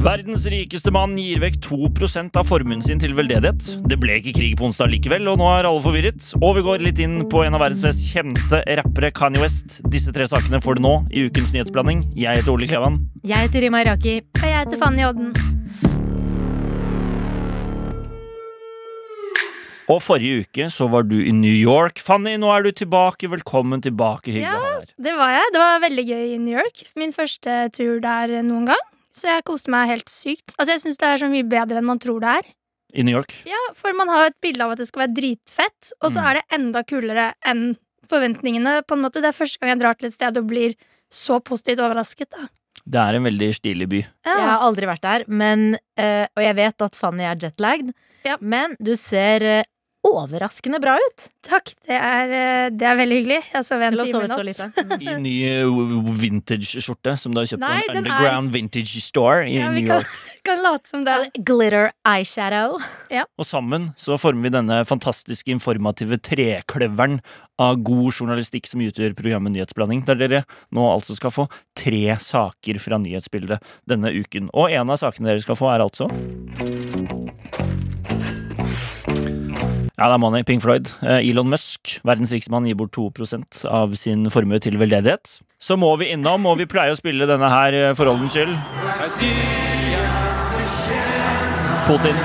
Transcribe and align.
Verdens 0.00 0.46
rikeste 0.48 0.88
mann 0.96 1.12
gir 1.20 1.42
vekk 1.42 1.58
2% 1.66 2.38
av 2.40 2.46
formuen 2.48 2.80
sin 2.80 2.96
til 3.02 3.12
veldedighet. 3.18 3.66
Det 3.84 3.98
ble 4.00 4.14
ikke 4.16 4.32
krig 4.32 4.54
på 4.56 4.64
onsdag 4.70 4.88
likevel, 4.94 5.26
og 5.28 5.36
nå 5.36 5.48
er 5.52 5.66
alle 5.68 5.82
forvirret. 5.84 6.24
Og 6.38 6.54
vi 6.56 6.62
går 6.64 6.84
litt 6.86 7.02
inn 7.04 7.18
på 7.28 7.42
en 7.44 7.58
av 7.58 7.60
verdens 7.60 7.82
mest 7.84 8.06
kjente 8.08 8.62
rappere, 8.80 9.10
Kanye 9.12 9.42
West. 9.42 9.82
Disse 9.92 10.14
tre 10.16 10.24
sakene 10.30 10.62
får 10.64 10.78
du 10.78 10.86
nå 10.86 10.94
i 11.12 11.26
ukens 11.28 11.52
nyhetsblanding. 11.52 12.06
Jeg 12.16 12.40
heter 12.40 12.48
Ole 12.54 12.68
Klevan. 12.70 12.96
Jeg 13.28 13.44
heter 13.44 13.66
Rima 13.66 13.82
Iraki. 13.84 14.14
Og 14.40 14.46
jeg 14.48 14.56
heter 14.56 14.80
Fanny 14.80 15.04
Odden. 15.04 15.34
Og 19.90 20.00
forrige 20.00 20.46
uke 20.46 20.70
så 20.72 20.88
var 20.88 21.04
du 21.10 21.18
i 21.20 21.34
New 21.34 21.58
York. 21.58 22.00
Fanny, 22.00 22.38
nå 22.40 22.48
er 22.54 22.64
du 22.64 22.70
tilbake. 22.72 23.28
Velkommen 23.28 23.84
tilbake. 23.84 24.32
Hyggelig 24.32 24.48
å 24.48 24.64
ha 24.64 24.72
deg 24.78 24.78
her. 24.78 24.96
Det 25.10 25.14
var 25.20 25.34
jeg. 25.36 25.52
Det 25.52 25.62
var 25.66 25.84
veldig 25.84 26.06
gøy 26.08 26.24
i 26.30 26.40
New 26.46 26.56
York. 26.56 26.86
Min 26.96 27.12
første 27.12 27.58
tur 27.76 28.00
der 28.00 28.38
noen 28.48 28.70
gang. 28.72 28.86
Så 29.12 29.26
jeg 29.28 29.44
koste 29.44 29.70
meg 29.72 29.88
helt 29.90 30.08
sykt. 30.08 30.54
Altså 30.58 30.72
Jeg 30.76 30.80
syns 30.84 30.98
det 31.00 31.08
er 31.08 31.18
så 31.18 31.28
mye 31.30 31.46
bedre 31.48 31.78
enn 31.80 31.84
man 31.88 31.98
tror 31.98 32.20
det 32.20 32.28
er. 32.40 32.50
I 32.94 33.02
New 33.06 33.14
York. 33.14 33.34
Ja, 33.46 33.58
For 33.74 33.92
man 33.94 34.08
har 34.08 34.24
jo 34.24 34.30
et 34.32 34.40
bilde 34.42 34.64
av 34.64 34.72
at 34.72 34.78
det 34.82 34.88
skal 34.88 35.06
være 35.06 35.14
dritfett, 35.14 35.92
og 36.02 36.10
så 36.10 36.18
Mm. 36.20 36.26
er 36.30 36.34
det 36.34 36.44
enda 36.58 36.82
kulere 36.82 37.32
enn 37.46 37.76
forventningene. 38.10 38.82
på 38.86 38.92
en 38.96 39.02
måte 39.04 39.20
Det 39.22 39.30
er 39.30 39.38
første 39.44 39.58
gang 39.60 39.70
jeg 39.70 39.80
drar 39.80 39.94
til 39.98 40.06
et 40.06 40.12
sted 40.14 40.36
og 40.36 40.46
blir 40.48 40.74
så 41.10 41.40
positivt 41.42 41.78
overrasket. 41.78 42.30
da 42.30 42.48
Det 42.86 42.98
er 43.00 43.14
en 43.16 43.24
veldig 43.24 43.54
stilig 43.54 43.88
by. 43.88 44.00
Jeg 44.24 44.40
har 44.48 44.58
aldri 44.60 44.86
vært 44.86 45.00
der, 45.02 45.24
men, 45.28 45.76
eh, 45.96 46.26
og 46.36 46.42
jeg 46.42 46.56
vet 46.56 46.82
at 46.82 46.94
Fanny 46.96 47.22
er 47.22 47.36
jetlagd. 47.36 47.92
Ja. 48.24 48.36
Men 48.40 48.76
du 48.82 48.96
ser 48.96 49.42
eh, 49.42 49.62
overraskende 50.06 50.80
bra 50.80 50.94
ut 50.96 51.26
Takk, 51.44 51.70
det 51.88 51.96
er, 51.96 52.30
eh, 52.36 52.66
det 52.68 52.84
er 52.84 52.96
veldig 52.98 53.16
hyggelig. 53.16 53.36
Jeg 53.54 53.64
sov 53.64 53.80
en 53.80 53.94
time 53.96 54.04
i 54.04 54.52
så 54.52 54.66
natt. 54.68 54.80
I 55.08 55.14
ny 55.24 55.32
eh, 55.48 55.78
vintage-skjorte 56.20 57.14
som 57.18 57.32
du 57.32 57.40
har 57.40 57.48
kjøpt 57.48 57.62
Nei, 57.64 57.78
på 57.86 57.94
en 57.94 58.00
underground 58.02 58.50
er- 58.50 58.54
vintage 58.58 59.00
store 59.06 59.46
i 59.48 59.54
Ja, 59.56 59.70
New 59.72 59.86
kan- 59.88 60.02
York. 60.04 60.18
Kan 60.44 60.60
late 60.64 60.88
som 60.92 61.06
det. 61.08 61.16
Glitter 61.48 61.88
eyeshadow. 62.08 62.76
Og 63.40 63.48
sammen 63.48 63.90
så 64.00 64.18
former 64.20 64.50
vi 64.50 64.52
denne 64.58 64.82
fantastiske 64.88 65.48
informative 65.52 66.20
trekløveren 66.28 67.18
av 67.60 67.80
god 67.84 68.12
journalistikk 68.12 68.68
som 68.68 68.80
utgjør 68.84 69.16
programmet 69.16 69.52
Nyhetsblanding, 69.56 70.04
der 70.08 70.20
dere 70.20 70.42
nå 70.72 70.84
altså 70.92 71.16
skal 71.16 71.32
få 71.34 71.48
tre 71.76 72.04
saker 72.20 72.78
fra 72.80 73.00
nyhetsbildet 73.00 73.60
denne 73.88 74.12
uken. 74.16 74.52
Og 74.52 74.72
en 74.76 74.92
av 74.92 75.00
sakene 75.00 75.32
dere 75.32 75.44
skal 75.44 75.56
få, 75.60 75.72
er 75.72 75.84
altså 75.88 76.08
Ja, 80.00 80.06
det 80.08 80.14
er 80.16 80.20
Money, 80.22 80.40
Pink 80.48 80.62
Floyd. 80.64 80.86
Eh, 81.04 81.26
Elon 81.28 81.50
Musk, 81.52 81.98
verdens 82.08 82.30
rikeste 82.32 82.48
mann, 82.54 82.64
gir 82.64 82.76
bort 82.78 82.94
2 82.96 83.10
av 83.68 83.92
sin 84.00 84.30
formue 84.32 84.56
til 84.56 84.78
veldedighet. 84.80 85.42
Så 85.60 85.76
må 85.76 85.90
vi 86.00 86.06
innom, 86.14 86.46
og 86.48 86.56
vi 86.56 86.64
pleier 86.64 86.94
å 86.94 86.96
spille 86.96 87.26
denne 87.28 87.50
her 87.52 87.76
eh, 87.76 87.92
for 87.92 88.08
ordens 88.08 88.32
skyld. 88.32 88.54
Putin. 91.84 92.16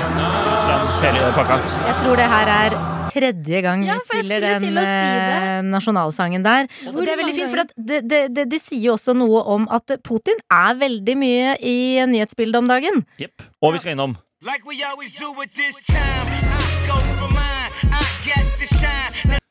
Hele 1.02 1.26
pakka. 1.36 1.58
Jeg 1.60 1.96
tror 2.00 2.16
det 2.16 2.28
her 2.32 2.50
er 2.54 2.76
tredje 3.12 3.60
gang 3.66 3.82
Ja, 3.84 3.98
vi 4.00 4.06
spiller 4.06 4.40
den 4.40 4.64
si 4.64 4.70
eh, 4.80 5.60
nasjonalsangen 5.68 6.46
der. 6.46 6.70
Og 6.94 7.02
det 7.02 7.12
er 7.12 7.20
veldig 7.20 7.34
fint, 7.36 7.52
for 7.52 7.64
at 7.66 7.74
det, 7.76 7.98
det, 8.08 8.22
det, 8.38 8.46
det 8.54 8.60
sier 8.62 8.86
jo 8.88 8.94
også 8.96 9.12
noe 9.18 9.42
om 9.52 9.66
at 9.68 9.98
Putin 10.06 10.40
er 10.48 10.80
veldig 10.80 11.16
mye 11.20 11.58
i 11.60 11.76
nyhetsbildet 12.08 12.56
om 12.64 12.72
dagen. 12.72 13.04
Jepp. 13.20 13.44
Og 13.60 13.76
vi 13.76 13.84
skal 13.84 13.98
innom 13.98 14.16
Like 14.40 14.64
we 14.64 14.80
always 14.80 15.12
do 15.20 15.28
with 15.36 15.52
this 15.52 15.76
time. 15.84 16.32
I 16.32 16.86
go 16.88 16.96
for 17.20 17.28
mine. 17.34 17.45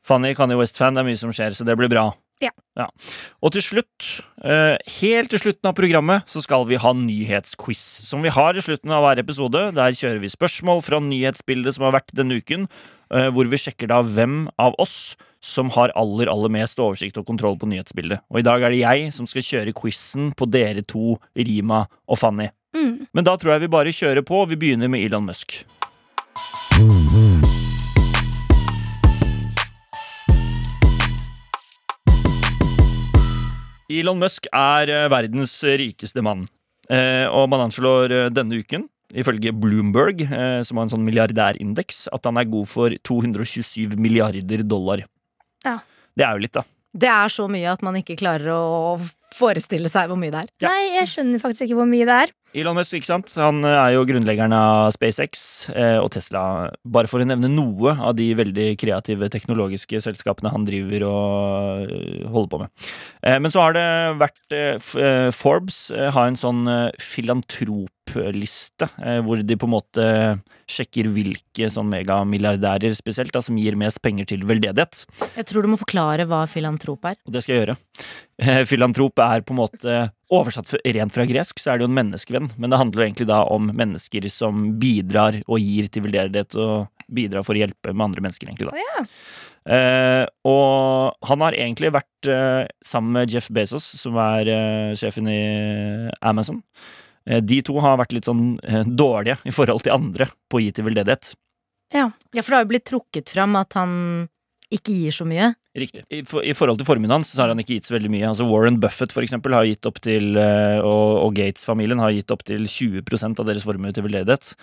Fanny 0.06 0.35
Kanye 0.38 0.57
West-fan. 0.59 0.94
Det 0.94 1.01
er 1.01 1.07
mye 1.07 1.17
som 1.17 1.33
skjer, 1.33 1.56
så 1.57 1.66
det 1.66 1.75
blir 1.79 1.89
bra. 1.89 2.11
Ja. 2.75 2.85
Og 3.41 3.53
til 3.56 3.63
slutt, 3.63 4.07
eh, 4.44 4.75
helt 5.00 5.31
til 5.31 5.39
slutten 5.39 5.69
av 5.69 5.73
programmet, 5.78 6.28
så 6.29 6.41
skal 6.44 6.66
vi 6.67 6.75
ha 6.75 6.91
nyhetsquiz. 6.94 7.79
Som 8.05 8.22
vi 8.22 8.29
har 8.29 8.53
i 8.53 8.61
slutten 8.61 8.91
av 8.91 9.01
hver 9.05 9.22
episode. 9.23 9.72
Der 9.73 9.95
kjører 9.95 10.19
vi 10.19 10.28
spørsmål 10.29 10.84
fra 10.84 11.00
nyhetsbildet 11.00 11.73
som 11.73 11.88
har 11.88 11.95
vært 11.95 12.13
denne 12.13 12.38
uken. 12.41 12.67
eh, 13.11 13.29
Hvor 13.31 13.47
vi 13.50 13.57
sjekker 13.57 13.88
da 13.88 14.01
hvem 14.01 14.50
av 14.59 14.75
oss 14.79 15.16
som 15.41 15.69
har 15.69 15.91
aller 15.95 16.25
aller 16.28 16.50
mest 16.50 16.78
oversikt 16.78 17.17
og 17.17 17.25
kontroll 17.28 17.55
på 17.55 17.69
nyhetsbildet. 17.69 18.19
Og 18.31 18.39
i 18.39 18.41
dag 18.41 18.61
er 18.63 18.69
det 18.72 18.79
jeg 18.81 19.13
som 19.13 19.25
skal 19.28 19.41
kjøre 19.41 19.73
quizen 19.73 20.34
på 20.35 20.50
dere 20.50 20.81
to, 20.85 21.19
Rima 21.38 21.88
og 22.09 22.17
Fanny. 22.17 22.50
Mm. 22.75 23.07
Men 23.13 23.23
da 23.23 23.38
tror 23.38 23.53
jeg 23.53 23.61
vi 23.61 23.67
bare 23.67 23.94
kjører 23.94 24.25
på. 24.25 24.47
Vi 24.50 24.55
begynner 24.55 24.89
med 24.89 25.05
Elon 25.05 25.25
Musk. 25.25 25.63
Elon 33.91 34.19
Musk 34.22 34.47
er 34.50 34.90
eh, 34.90 35.07
verdens 35.13 35.53
rikeste 35.63 36.23
mann. 36.25 36.46
Eh, 36.90 37.25
og 37.29 37.50
man 37.51 37.68
anslår 37.68 38.13
eh, 38.13 38.29
denne 38.34 38.62
uken, 38.62 38.88
ifølge 39.16 39.53
Bloomberg, 39.53 40.25
som 40.66 40.79
har 40.79 40.88
en 40.88 40.91
sånn 40.91 41.06
milliardærindeks, 41.06 42.07
at 42.12 42.25
han 42.25 42.40
er 42.41 42.47
god 42.50 42.68
for 42.68 42.96
227 43.06 43.94
milliarder 44.01 44.63
dollar. 44.66 45.06
Ja. 45.63 45.78
Det 46.18 46.25
er 46.25 46.34
jo 46.35 46.44
litt, 46.44 46.56
da. 46.57 46.66
Det 46.96 47.12
er 47.12 47.31
så 47.31 47.46
mye 47.51 47.69
at 47.69 47.84
man 47.85 47.96
ikke 48.00 48.18
klarer 48.19 48.50
å 48.56 48.97
forestille 49.35 49.91
seg 49.91 50.09
hvor 50.09 50.19
mye 50.19 50.34
det 50.34 50.41
er. 50.41 50.52
Ja. 50.66 50.72
Nei, 50.73 50.97
jeg 50.97 51.12
skjønner 51.13 51.44
faktisk 51.44 51.67
ikke 51.67 51.79
hvor 51.79 51.90
mye 51.91 52.07
det 52.09 52.17
er. 52.25 52.34
Elon 52.55 52.77
Musk, 52.77 52.95
ikke 52.95 53.09
sant? 53.09 53.33
Han 53.41 53.66
eh, 53.67 53.75
er 53.75 53.93
jo 53.97 54.05
grunnleggeren 54.07 54.53
av 54.55 54.93
SpaceX 54.95 55.41
eh, 55.75 55.97
og 55.99 56.07
Tesla. 56.16 56.71
Bare 56.88 57.09
for 57.11 57.19
å 57.19 57.27
nevne 57.27 57.49
noe 57.51 57.95
av 57.99 58.16
de 58.16 58.29
veldig 58.38 58.69
kreative 58.79 59.27
teknologiske 59.33 59.99
selskapene 60.05 60.53
han 60.53 60.67
driver 60.67 61.03
og 61.09 61.91
eh, 61.91 62.23
holder 62.31 62.51
på 62.53 62.61
med. 62.63 62.88
Eh, 63.27 63.38
men 63.43 63.51
så 63.51 63.66
har 63.66 63.75
det 63.75 63.85
vært 64.23 64.55
eh, 64.55 65.29
Forbes 65.35 65.81
har 65.91 66.29
en 66.29 66.39
sånn 66.39 66.63
filantropliste, 67.01 68.87
hvor 69.25 69.41
de 69.43 69.57
på 69.59 69.67
en 69.67 69.73
måte 69.73 70.05
sjekker 70.72 71.09
hvilke 71.13 71.67
sånn 71.72 71.89
megamilliardærer 71.91 72.95
spesielt 72.97 73.33
da, 73.35 73.41
som 73.43 73.57
gir 73.59 73.77
mest 73.79 73.99
penger 74.05 74.29
til 74.31 74.45
veldedighet. 74.47 75.03
Jeg 75.35 75.49
tror 75.49 75.66
du 75.66 75.73
må 75.73 75.79
forklare 75.81 76.27
hva 76.29 76.45
filantrop 76.49 77.11
er. 77.11 77.19
Og 77.27 77.35
det 77.35 77.43
skal 77.43 77.57
jeg 77.57 77.66
gjøre. 77.66 77.77
Filantrop 78.72 79.19
er 79.25 79.43
på 79.45 79.55
en 79.55 79.61
måte 79.61 79.97
Oversatt 80.33 80.71
rent 80.81 81.13
fra 81.13 81.25
gresk, 81.29 81.59
så 81.61 81.71
er 81.71 81.77
det 81.77 81.85
jo 81.85 81.91
en 81.91 81.97
menneskevenn. 81.99 82.49
Men 82.57 82.71
det 82.73 82.79
handler 82.81 83.01
jo 83.01 83.07
egentlig 83.07 83.27
da 83.29 83.43
om 83.53 83.69
mennesker 83.77 84.25
som 84.33 84.71
bidrar 84.81 85.41
og 85.45 85.61
gir 85.61 85.89
til 85.91 86.05
veldedighet 86.07 86.57
og 86.61 87.05
bidrar 87.13 87.45
for 87.45 87.53
å 87.53 87.61
hjelpe 87.61 87.93
med 87.93 88.07
andre 88.07 88.25
mennesker, 88.25 88.49
egentlig. 88.49 88.71
da. 88.71 88.73
Oh, 88.73 88.85
ja. 88.89 89.05
Eh, 89.65 90.25
og 90.45 91.25
han 91.25 91.41
har 91.41 91.57
egentlig 91.57 91.89
vært 91.93 92.29
eh, 92.29 92.65
sammen 92.85 93.17
med 93.17 93.33
Jeff 93.33 93.49
Bezos, 93.53 93.85
som 94.01 94.17
er 94.21 94.49
eh, 94.49 94.91
sjefen 94.97 95.29
i 95.29 95.39
Amazon. 96.21 96.61
Eh, 97.29 97.41
de 97.41 97.61
to 97.65 97.77
har 97.81 97.97
vært 98.01 98.13
litt 98.13 98.29
sånn 98.29 98.59
eh, 98.65 98.85
dårlige 98.85 99.39
i 99.45 99.53
forhold 99.55 99.85
til 99.85 99.95
andre 99.97 100.29
på 100.49 100.59
å 100.59 100.65
gi 100.65 100.71
til 100.75 100.89
veldedighet. 100.89 101.33
Ja, 101.93 102.09
for 102.09 102.49
det 102.49 102.57
har 102.57 102.65
jo 102.65 102.71
blitt 102.73 102.89
trukket 102.89 103.29
fram 103.33 103.57
at 103.57 103.77
han 103.77 103.91
ikke 104.77 104.95
gir 104.95 105.15
så 105.15 105.25
mye. 105.27 105.51
Riktig. 105.75 106.05
I, 106.13 106.21
for, 106.27 106.45
I 106.45 106.55
forhold 106.55 106.79
til 106.79 106.87
formuen 106.87 107.11
hans 107.11 107.33
så 107.33 107.41
har 107.43 107.51
han 107.51 107.61
ikke 107.61 107.77
gitt 107.77 107.89
så 107.89 107.95
veldig 107.97 108.11
mye. 108.13 108.27
Altså 108.29 108.47
Warren 108.47 108.79
Buffett 108.83 109.15
for 109.15 109.25
eksempel 109.25 109.55
har 109.57 109.67
gitt 109.67 109.87
opp 109.89 109.99
til, 110.03 110.35
eh, 110.39 110.79
og, 110.79 111.17
og 111.25 111.35
Gates-familien 111.37 112.01
har 112.03 112.15
gitt 112.15 112.31
opp 112.35 112.45
til 112.47 112.67
20% 112.69 113.41
av 113.41 113.49
deres 113.49 113.65
formue 113.67 113.91
til 113.95 114.07
veldedighet. 114.07 114.53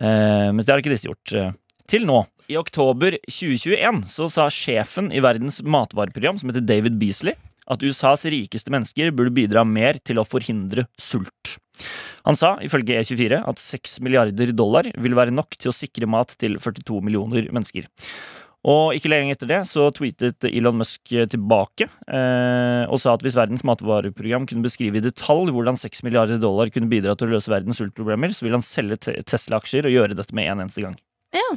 Eh, 0.00 0.50
mens 0.52 0.66
det 0.66 0.74
har 0.74 0.82
ikke 0.84 0.94
disse 0.94 1.08
gjort. 1.08 1.36
eh, 1.36 1.52
til 1.90 2.04
nå. 2.06 2.22
I 2.50 2.58
oktober 2.58 3.16
2021 3.30 4.04
så 4.10 4.26
sa 4.30 4.48
sjefen 4.52 5.10
i 5.14 5.22
verdens 5.22 5.60
matvareprogram, 5.62 6.38
som 6.38 6.50
heter 6.50 6.66
David 6.66 6.98
Beasley, 7.00 7.34
at 7.70 7.82
USAs 7.86 8.26
rikeste 8.30 8.72
mennesker 8.74 9.12
burde 9.14 9.34
bidra 9.34 9.64
mer 9.66 9.98
til 10.02 10.18
å 10.18 10.26
forhindre 10.26 10.88
sult. 10.98 11.56
Han 12.26 12.36
sa, 12.36 12.56
ifølge 12.64 12.98
E24, 13.00 13.40
at 13.48 13.62
6 13.62 14.00
milliarder 14.04 14.52
dollar 14.56 14.90
vil 15.00 15.16
være 15.16 15.32
nok 15.34 15.56
til 15.56 15.70
å 15.70 15.74
sikre 15.76 16.08
mat 16.10 16.34
til 16.40 16.58
42 16.60 17.00
millioner 17.06 17.48
mennesker. 17.54 17.86
Og 18.68 18.92
ikke 18.92 19.08
lenge 19.08 19.32
etter 19.32 19.48
det 19.48 19.60
så 19.70 19.86
tweetet 19.96 20.44
Elon 20.50 20.76
Musk 20.82 21.14
tilbake 21.32 21.86
eh, 21.88 22.82
og 22.92 23.00
sa 23.00 23.14
at 23.14 23.22
hvis 23.24 23.38
Verdens 23.38 23.64
matvareprogram 23.64 24.44
kunne 24.48 24.66
beskrive 24.66 25.00
i 25.00 25.04
detalj 25.04 25.48
hvordan 25.54 25.80
6 25.80 26.04
milliarder 26.04 26.40
dollar 26.42 26.68
kunne 26.74 26.90
bidra 26.90 27.14
til 27.16 27.30
å 27.30 27.38
løse 27.38 27.52
verdens 27.52 27.80
sultproblemer, 27.80 28.34
så 28.36 28.44
ville 28.44 28.60
han 28.60 28.66
selge 28.66 29.00
Tesla-aksjer 29.00 29.88
og 29.88 29.96
gjøre 29.96 30.18
dette 30.18 30.36
med 30.36 30.50
en 30.52 30.66
eneste 30.66 30.84
gang. 30.84 30.98
Ja. 31.32 31.48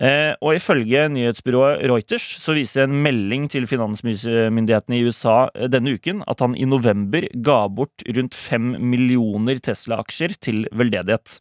Eh, 0.00 0.32
og 0.40 0.56
ifølge 0.56 1.02
nyhetsbyrået 1.12 1.82
Reuters 1.90 2.24
så 2.40 2.54
viser 2.56 2.86
en 2.86 2.94
melding 3.04 3.44
til 3.52 3.66
finansmyndighetene 3.68 4.96
i 4.96 5.02
USA 5.04 5.50
eh, 5.52 5.68
denne 5.68 5.92
uken 5.98 6.22
at 6.32 6.40
han 6.40 6.56
i 6.56 6.64
november 6.64 7.26
ga 7.44 7.58
bort 7.68 8.00
rundt 8.08 8.32
fem 8.32 8.72
millioner 8.80 9.60
Tesla-aksjer 9.60 10.38
til 10.40 10.64
veldedighet. 10.72 11.36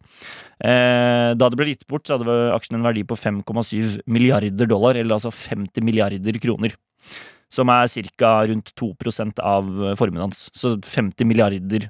Eh, 0.68 1.31
da 1.39 1.48
det 1.48 1.59
ble 1.62 1.69
gitt 1.71 1.88
bort, 1.88 2.06
så 2.06 2.19
hadde 2.19 2.51
aksjen 2.57 2.81
en 2.81 2.86
verdi 2.89 3.06
på 3.07 3.15
5,7 3.15 4.01
milliarder 4.12 4.68
dollar, 4.68 5.00
eller 5.00 5.15
altså 5.15 5.31
50 5.31 5.88
milliarder 5.88 6.42
kroner. 6.44 6.75
Som 7.51 7.71
er 7.71 7.88
ca. 8.19 8.33
rundt 8.47 8.75
2 8.80 8.94
av 9.44 9.71
formuen 10.00 10.27
hans. 10.27 10.50
Så 10.56 10.75
50 10.75 11.27
milliarder 11.27 11.88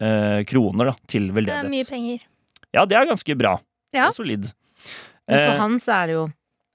eh, 0.00 0.44
kroner 0.48 0.92
da, 0.92 0.94
til 1.08 1.32
veldedighet. 1.32 1.64
Det 1.64 1.72
er 1.72 1.78
mye 1.78 1.88
penger. 1.88 2.26
Ja, 2.72 2.84
det 2.84 3.00
er 3.00 3.08
ganske 3.08 3.36
bra. 3.36 3.58
Ja. 3.92 4.06
Det 4.06 4.10
er 4.12 4.20
solid. 4.20 4.52
Men 5.28 5.38
Eh, 5.38 5.46
for 5.52 5.60
han 5.62 5.78
så 5.78 5.92
er 6.02 6.06
det 6.10 6.14
jo 6.18 6.24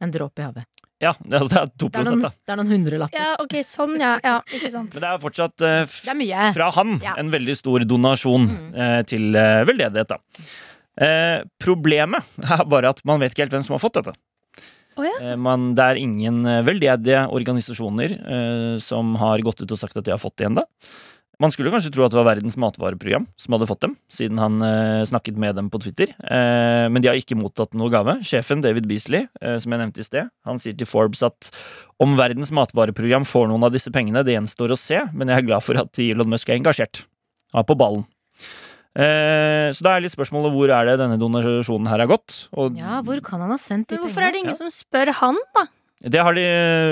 en 0.01 0.11
dråpe 0.13 0.39
i 0.39 0.45
havet. 0.47 0.65
ja, 1.01 1.11
det 1.21 1.35
er, 1.41 1.47
det 1.47 1.57
er 1.61 1.67
2 1.77 1.89
Det 1.91 1.99
er 1.99 2.05
noen, 2.09 2.21
da. 2.21 2.29
det 2.45 2.53
er 2.53 2.57
noen 2.57 2.71
hundrelapper. 2.73 3.17
Ja, 3.19 3.35
ok, 3.43 3.55
sånn, 3.65 3.97
ja. 4.01 4.13
ja 4.23 4.37
ikke 4.53 4.71
sant. 4.71 4.93
Men 4.95 5.03
det 5.03 5.09
er 5.11 5.19
fortsatt 5.21 5.61
eh, 5.67 5.81
f- 5.85 5.99
Det 6.05 6.13
er 6.13 6.19
mye. 6.21 6.53
fra 6.55 6.71
han 6.71 6.95
Ja. 7.03 7.13
en 7.17 7.29
veldig 7.31 7.55
stor 7.57 7.79
donasjon 7.85 8.47
Mm. 8.47 8.71
eh, 8.75 9.01
til 9.03 9.35
eh, 9.35 9.63
veldedighet. 9.67 10.07
Da. 10.07 10.17
Eh, 10.97 11.43
problemet 11.61 12.23
er 12.57 12.63
bare 12.65 12.89
at 12.89 13.03
man 13.05 13.19
vet 13.21 13.31
ikke 13.35 13.45
helt 13.45 13.51
hvem 13.57 13.63
som 13.67 13.75
har 13.77 13.83
fått 13.83 13.99
dette. 13.99 14.15
Å 14.97 15.03
ja. 15.05 15.13
Eh, 15.21 15.35
man, 15.37 15.75
det 15.77 15.83
er 15.85 15.99
ingen 16.01 16.39
eh, 16.49 16.63
veldedige 16.65 17.27
organisasjoner 17.29 18.15
eh, 18.17 18.79
som 18.81 19.13
har 19.21 19.37
gått 19.45 19.61
ut 19.61 19.71
og 19.71 19.77
sagt 19.77 19.97
at 19.99 20.05
de 20.07 20.15
har 20.15 20.17
fått 20.21 20.37
det 20.41 20.47
ennå. 20.49 20.63
Man 21.37 21.51
skulle 21.53 21.69
kanskje 21.69 21.91
tro 21.93 22.01
at 22.01 22.13
det 22.13 22.17
var 22.17 22.31
Verdens 22.31 22.55
matvareprogram 22.57 23.27
som 23.37 23.53
hadde 23.53 23.67
fått 23.69 23.83
dem, 23.85 23.91
siden 24.09 24.39
han 24.41 24.55
eh, 24.65 25.03
snakket 25.05 25.37
med 25.37 25.53
dem 25.59 25.67
på 25.69 25.77
Twitter. 25.83 26.09
Eh, 26.17 26.87
men 26.89 27.03
de 27.03 27.11
har 27.11 27.19
ikke 27.19 27.37
mottatt 27.37 27.77
noe 27.77 27.91
gave. 27.93 28.17
Sjefen 28.25 28.63
David 28.65 28.87
Beasley, 28.89 29.27
eh, 29.41 29.59
som 29.61 29.75
jeg 29.75 29.83
nevnte 29.83 30.01
i 30.01 30.07
sted, 30.07 30.31
han 30.49 30.61
sier 30.61 30.73
til 30.77 30.89
Forbes 30.89 31.21
at 31.27 31.51
om 32.01 32.17
Verdens 32.17 32.49
matvareprogram 32.53 33.27
får 33.29 33.51
noen 33.51 33.67
av 33.69 33.75
disse 33.75 33.93
pengene, 33.93 34.25
det 34.25 34.33
gjenstår 34.33 34.73
å 34.73 34.79
se, 34.81 35.03
men 35.13 35.29
jeg 35.29 35.43
er 35.43 35.49
glad 35.51 35.65
for 35.65 35.77
at 35.77 36.01
Elon 36.01 36.33
Musk 36.33 36.49
er 36.49 36.57
engasjert. 36.57 37.03
Han 37.53 37.61
er 37.61 37.69
på 37.69 37.77
ballen. 37.77 38.07
Eh, 38.97 39.69
så 39.77 39.85
da 39.85 39.93
er 39.93 40.01
litt 40.07 40.15
spørsmålet 40.15 40.55
hvor 40.55 40.71
er 40.73 40.87
det 40.89 40.95
denne 41.03 41.19
donasjonen 41.21 41.89
her 41.91 42.01
har 42.01 42.09
gått? 42.09 42.47
Og 42.57 42.79
Ja, 42.79 43.03
hvor 43.05 43.21
kan 43.21 43.43
han 43.45 43.53
ha 43.53 43.59
sendt 43.61 43.91
de 43.91 43.93
pengene? 43.93 44.07
hvorfor 44.07 44.25
er 44.25 44.33
det 44.33 44.41
ingen 44.41 44.55
ingen 44.55 44.63
som 44.63 44.73
spør 44.73 45.13
han, 45.19 45.37
da? 45.53 45.67
det 46.01 46.23
har 46.25 46.33
de 46.33 46.47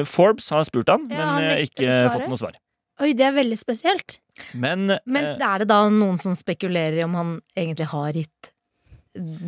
Forbes 0.05 0.51
har 0.53 0.61
spurt 0.69 0.91
han, 0.93 1.07
Ja, 1.09 1.17
men 1.17 1.33
han 1.33 1.49
eh, 1.49 1.65
ikke 1.65 1.89
fått 2.13 2.29
noe 2.29 2.37
svar. 2.37 2.59
Oi, 3.03 3.11
det 3.17 3.25
er 3.27 3.35
veldig 3.35 3.57
spesielt. 3.59 4.19
Men, 4.55 4.85
Men 5.07 5.25
eh, 5.33 5.41
er 5.43 5.63
det 5.63 5.67
da 5.71 5.81
noen 5.91 6.19
som 6.21 6.35
spekulerer 6.35 6.99
i 7.01 7.03
om 7.07 7.15
han 7.17 7.33
egentlig 7.57 7.89
har 7.91 8.15
gitt 8.15 8.51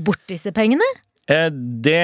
bort 0.04 0.24
disse 0.32 0.52
pengene? 0.56 0.86
eh, 1.32 1.48
det 1.52 2.02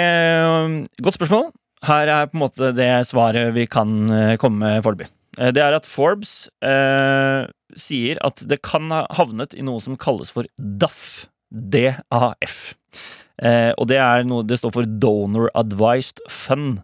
Godt 1.04 1.18
spørsmål. 1.20 1.52
Her 1.84 2.08
er 2.08 2.30
på 2.32 2.38
en 2.38 2.44
måte 2.46 2.72
det 2.76 2.90
svaret 3.10 3.52
vi 3.56 3.66
kan 3.68 4.08
eh, 4.12 4.38
komme 4.40 4.64
med 4.64 4.84
foreløpig. 4.86 5.10
Eh, 5.38 5.52
Det 5.56 5.64
er 5.64 5.76
at 5.76 5.88
Forbes 5.90 6.48
eh, 6.64 7.44
sier 7.76 8.20
at 8.24 8.44
det 8.48 8.62
kan 8.64 8.88
ha 8.94 9.04
havnet 9.18 9.56
i 9.58 9.64
noe 9.66 9.82
som 9.84 9.98
kalles 10.00 10.32
for 10.32 10.48
DAF. 10.58 11.26
DAF. 11.52 12.74
Eh, 13.44 13.72
og 13.78 13.88
det 13.90 13.98
er 14.00 14.24
noe 14.30 14.46
Det 14.46 14.60
står 14.62 14.72
for 14.76 14.86
Donor 14.88 15.50
Advised 15.58 16.22
Fund. 16.32 16.80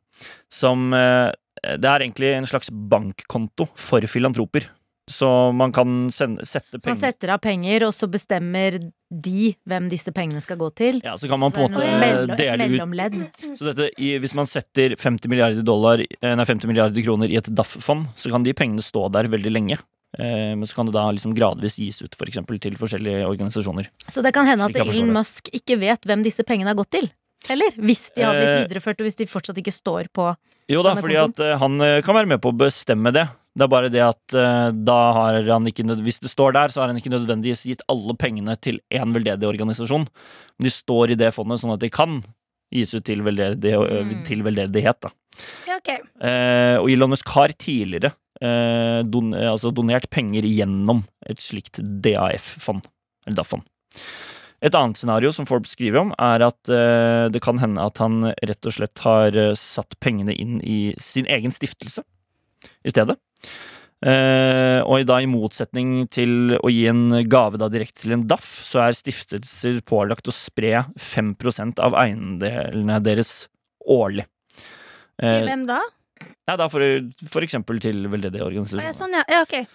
Som 0.52 0.92
eh, 0.98 1.32
Det 1.64 1.86
er 1.90 2.06
egentlig 2.06 2.34
en 2.38 2.48
slags 2.50 2.70
bankkonto 2.72 3.70
for 3.76 4.06
filantroper. 4.08 4.68
Så 5.10 5.26
man 5.58 5.72
kan 5.74 6.10
sende, 6.14 6.46
sette 6.46 6.78
Så 6.78 6.86
man 6.92 7.00
setter 7.00 7.32
av 7.34 7.40
penger, 7.42 7.88
og 7.88 7.96
så 7.98 8.06
bestemmer 8.12 8.78
de 9.10 9.56
hvem 9.66 9.88
disse 9.90 10.14
pengene 10.14 10.42
skal 10.46 10.60
gå 10.62 10.68
til? 10.78 11.00
Ja, 11.04 11.16
så 11.18 11.28
kan 11.32 11.42
man 11.42 11.50
Så 11.52 11.58
på 11.58 11.66
en 11.66 11.74
måte 11.74 11.94
mellom- 12.04 12.38
dele 12.38 12.68
ut 12.68 12.76
mellomledd. 12.76 13.18
Så 13.58 13.72
dette, 13.72 13.90
i, 13.98 14.12
hvis 14.22 14.36
man 14.38 14.46
setter 14.46 14.94
50 14.96 15.28
milliarder, 15.28 15.64
dollar, 15.66 15.98
eh, 16.00 16.36
nei, 16.36 16.46
50 16.46 16.70
milliarder 16.70 17.02
kroner 17.02 17.26
i 17.34 17.38
et 17.42 17.50
DAF-fond, 17.50 18.06
så 18.16 18.30
kan 18.30 18.44
de 18.46 18.54
pengene 18.54 18.86
stå 18.86 19.10
der 19.12 19.24
veldig 19.34 19.52
lenge. 19.52 19.80
Eh, 20.18 20.54
men 20.54 20.66
så 20.66 20.76
kan 20.76 20.86
det 20.86 20.94
da 20.94 21.10
liksom 21.14 21.34
gradvis 21.38 21.78
gis 21.78 22.02
ut 22.02 22.16
for 22.18 22.26
eksempel, 22.30 22.60
til 22.62 22.74
forskjellige 22.78 23.26
organisasjoner. 23.26 23.90
Så 24.08 24.22
det 24.22 24.34
kan 24.34 24.46
hende 24.46 24.66
at 24.70 24.76
Elon. 24.76 25.12
Musk 25.14 25.50
ikke 25.54 25.78
vet 25.80 26.02
hvem 26.06 26.24
disse 26.24 26.46
pengene 26.46 26.70
har 26.70 26.78
gått 26.78 26.90
til? 26.92 27.10
Eller? 27.48 27.72
Hvis 27.80 28.10
de 28.16 28.26
har 28.26 28.36
blitt 28.36 28.50
Eh, 28.52 28.64
videreført, 28.66 29.00
og 29.00 29.08
hvis 29.08 29.16
de 29.20 29.28
fortsatt 29.30 29.58
ikke 29.62 29.72
står 29.72 30.10
på 30.12 30.26
Jo 30.70 30.82
da, 30.86 30.96
fordi 31.00 31.16
at 31.18 31.40
eh, 31.40 31.56
han 31.58 31.80
eh, 31.82 32.02
kan 32.06 32.18
være 32.18 32.28
med 32.28 32.42
på 32.44 32.52
å 32.52 32.58
bestemme 32.58 33.14
det. 33.16 33.28
Det 33.56 33.66
er 33.66 33.72
bare 33.72 33.90
det 33.92 34.02
at 34.06 34.36
da 34.86 34.98
har 35.16 35.40
han 35.50 35.66
ikke 35.68 35.84
Hvis 36.06 36.20
det 36.22 36.30
står 36.32 36.54
der, 36.54 36.70
så 36.72 36.82
har 36.82 36.92
han 36.92 37.00
ikke 37.00 37.12
nødvendigvis 37.12 37.66
gitt 37.66 37.82
alle 37.90 38.14
pengene 38.16 38.54
til 38.62 38.78
én 38.94 39.12
veldedig 39.16 39.48
organisasjon. 39.50 40.06
Men 40.06 40.68
de 40.68 40.72
står 40.72 41.12
i 41.12 41.18
det 41.20 41.34
fondet 41.36 41.60
sånn 41.60 41.74
at 41.74 41.82
de 41.82 41.90
kan 41.90 42.22
gis 42.72 42.94
ut 42.94 43.04
til, 43.04 43.24
veldedig, 43.26 43.74
Mm. 43.74 44.24
til 44.24 44.44
veldedighet. 44.46 45.02
Da. 45.02 45.10
Ja, 45.68 45.76
ok. 45.82 45.90
Eh, 46.22 46.78
og 46.78 46.88
Elon 46.94 47.10
Musk 47.10 47.28
har 47.34 47.50
tidligere 47.58 48.14
eh, 48.40 49.02
don, 49.04 49.34
altså 49.34 49.74
donert 49.74 50.08
penger 50.14 50.46
gjennom 50.46 51.04
et 51.28 51.42
slikt 51.42 51.82
DAF-fond. 51.82 52.86
Eller 53.26 53.42
DAF-fond. 53.42 53.66
Et 54.60 54.76
annet 54.76 55.00
scenario 55.00 55.32
som 55.32 55.48
Forbes 55.48 55.72
skriver 55.76 56.02
om, 56.02 56.14
er 56.20 56.44
at 56.50 56.72
eh, 56.74 57.26
det 57.32 57.42
kan 57.44 57.62
hende 57.62 57.84
at 57.84 58.02
han 58.04 58.32
rett 58.32 58.68
og 58.68 58.76
slett 58.76 59.04
har 59.06 59.36
eh, 59.38 59.56
satt 59.56 59.96
pengene 60.04 60.36
inn 60.36 60.60
i 60.60 60.94
sin 61.00 61.30
egen 61.32 61.54
stiftelse 61.56 62.04
i 62.84 62.92
stedet. 62.92 63.16
Eh, 64.00 64.80
og 64.84 65.04
da 65.08 65.18
i 65.20 65.28
motsetning 65.28 66.08
til 66.12 66.56
å 66.60 66.72
gi 66.72 66.86
en 66.92 67.22
gave 67.28 67.60
da 67.60 67.68
direkte 67.72 68.06
til 68.06 68.16
en 68.16 68.28
DAF, 68.28 68.48
så 68.68 68.86
er 68.86 69.00
stiftelser 69.00 69.80
pålagt 69.88 70.28
å 70.32 70.36
spre 70.36 70.86
5% 70.96 71.80
av 71.84 71.96
eiendelene 72.00 73.00
deres 73.04 73.48
årlig. 73.88 74.28
Til 75.20 75.28
Eh, 75.28 75.44
hvem 75.44 75.66
da? 75.68 75.82
Nei, 76.20 76.56
da 76.60 76.68
for, 76.72 76.84
for 77.30 77.46
eksempel 77.46 77.80
til 77.84 78.08
veldedige 78.12 78.46
organisasjoner. 78.46 78.96
sånn, 78.96 79.16
ja. 79.20 79.24
ja. 79.30 79.42
okay. 79.46 79.68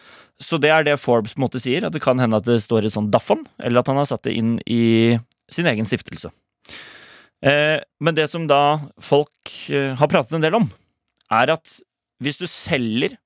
Så 0.43 0.58
det 0.58 0.73
er 0.75 0.87
det 0.87 0.96
Forbes 0.99 1.37
på 1.37 1.41
en 1.41 1.46
måte 1.46 1.62
sier, 1.62 1.87
at 1.87 1.94
det 1.94 2.02
kan 2.02 2.19
hende 2.20 2.41
at 2.41 2.49
det 2.49 2.58
står 2.64 2.88
et 2.88 2.94
sånn 2.94 3.11
DAF-fond, 3.14 3.46
eller 3.62 3.82
at 3.82 3.91
han 3.91 4.00
har 4.00 4.08
satt 4.11 4.25
det 4.26 4.35
inn 4.38 4.56
i 4.67 5.14
sin 5.52 5.69
egen 5.70 5.87
stiftelse. 5.87 6.32
Eh, 7.44 7.79
men 8.02 8.17
det 8.17 8.26
som 8.32 8.49
da 8.50 8.81
folk 9.02 9.55
eh, 9.69 9.93
har 9.99 10.11
pratet 10.11 10.35
en 10.37 10.44
del 10.44 10.56
om, 10.58 10.67
er 11.32 11.55
at 11.55 11.79
hvis 12.25 12.41
du 12.41 12.46
selger 12.50 13.17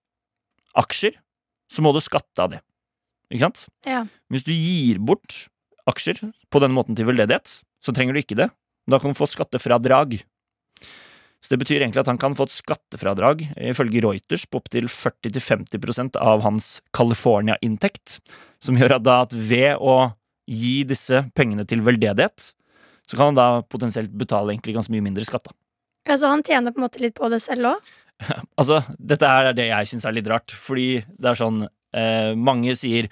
aksjer, 0.78 1.16
så 1.72 1.84
må 1.84 1.92
du 1.94 2.00
skatte 2.02 2.42
av 2.42 2.52
det. 2.54 2.62
Ikke 3.32 3.46
sant? 3.46 3.66
Ja. 3.86 4.02
Hvis 4.32 4.46
du 4.46 4.54
gir 4.54 5.00
bort 5.04 5.46
aksjer 5.88 6.20
på 6.52 6.62
denne 6.62 6.76
måten 6.76 6.96
til 6.96 7.08
veldedighet, 7.08 7.60
så 7.80 7.94
trenger 7.94 8.16
du 8.16 8.22
ikke 8.22 8.38
det. 8.38 8.48
Da 8.88 9.00
kan 9.00 9.12
du 9.12 9.18
få 9.18 9.28
skattefradrag. 9.28 10.18
Så 11.44 11.55
det 11.55 11.61
betyr 11.62 11.85
egentlig 11.85 12.02
at 12.02 12.11
han 12.11 12.19
kan 12.19 12.35
få 12.35 12.49
et 12.49 12.55
skattefradrag, 12.56 13.44
ifølge 13.70 14.02
Reuters, 14.02 14.44
på 14.50 14.58
opptil 14.58 14.88
40-50% 14.90 16.19
av 16.19 16.43
hans 16.43 16.81
California-inntekt. 16.96 18.19
Som 18.62 18.79
gjør 18.81 18.96
at, 18.96 19.06
da 19.06 19.20
at 19.23 19.37
ved 19.37 19.79
å 19.79 20.11
gi 20.50 20.82
disse 20.88 21.23
pengene 21.38 21.67
til 21.69 21.85
veldedighet, 21.87 22.50
så 23.08 23.17
kan 23.17 23.31
han 23.31 23.38
da 23.38 23.49
potensielt 23.62 24.12
betale 24.19 24.52
egentlig 24.52 24.75
ganske 24.76 24.93
mye 24.93 25.05
mindre 25.06 25.25
skatt. 25.29 25.46
da. 25.46 25.56
Ja, 26.08 26.19
Så 26.19 26.29
han 26.32 26.43
tjener 26.43 26.75
på 26.75 26.81
en 26.81 26.88
måte 26.88 27.02
litt 27.05 27.14
på 27.14 27.31
det 27.32 27.40
selv 27.44 27.75
òg? 27.75 27.88
Altså, 28.58 28.82
dette 28.99 29.29
er 29.31 29.52
det 29.55 29.69
jeg 29.69 29.88
syns 29.93 30.05
er 30.08 30.17
litt 30.17 30.29
rart, 30.29 30.50
fordi 30.50 31.05
det 31.06 31.29
er 31.31 31.38
sånn 31.38 31.61
eh, 31.94 32.32
Mange 32.35 32.75
sier 32.75 33.06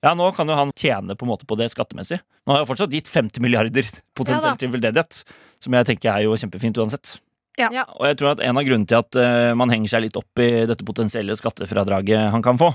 ja, 0.00 0.14
nå 0.16 0.30
kan 0.32 0.48
jo 0.48 0.56
han 0.56 0.70
tjene 0.74 1.12
på 1.14 1.26
en 1.26 1.28
måte 1.28 1.44
på 1.44 1.58
det 1.60 1.66
skattemessig. 1.74 2.16
Nå 2.48 2.54
har 2.54 2.62
jeg 2.62 2.68
fortsatt 2.70 2.94
gitt 2.96 3.08
50 3.12 3.42
milliarder 3.44 3.84
Ja 3.84 4.00
potensielt 4.16 4.62
til 4.62 4.72
veldedighet, 4.72 5.18
som 5.60 5.76
jeg 5.76 5.88
tenker 5.90 6.08
er 6.14 6.24
jo 6.24 6.38
kjempefint 6.40 6.80
uansett. 6.80 7.18
Ja. 7.60 7.84
Og 7.98 8.08
jeg 8.08 8.18
tror 8.20 8.32
at 8.32 8.42
en 8.44 8.58
av 8.58 8.66
grunnene 8.66 8.88
til 8.88 8.98
at 8.98 9.18
uh, 9.20 9.52
man 9.58 9.72
henger 9.72 9.92
seg 9.92 10.06
litt 10.06 10.18
opp 10.18 10.42
i 10.42 10.48
dette 10.68 10.86
potensielle 10.86 11.36
skattefradraget 11.38 12.30
han 12.34 12.44
kan 12.44 12.58
få, 12.60 12.70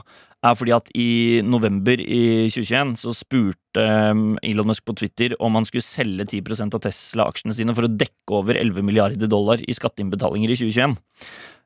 er 0.45 0.57
fordi 0.57 0.75
at 0.75 0.91
i 0.93 1.41
november 1.45 2.01
i 2.01 2.45
2021 2.51 2.93
så 3.01 3.15
spurte 3.17 3.87
um, 4.11 4.35
Elon 4.45 4.69
Musk 4.69 4.85
på 4.85 4.95
Twitter 4.99 5.35
om 5.43 5.57
han 5.57 5.65
skulle 5.67 5.85
selge 5.85 6.27
10% 6.27 6.77
av 6.77 6.83
Tesla-aksjene 6.85 7.57
sine 7.57 7.75
for 7.77 7.87
å 7.87 7.91
dekke 7.91 8.37
over 8.37 8.59
11 8.59 8.85
milliarder 8.85 9.31
dollar 9.31 9.63
i 9.63 9.75
skatteinnbetalinger 9.75 10.53
i 10.53 10.59
2021. 10.61 10.95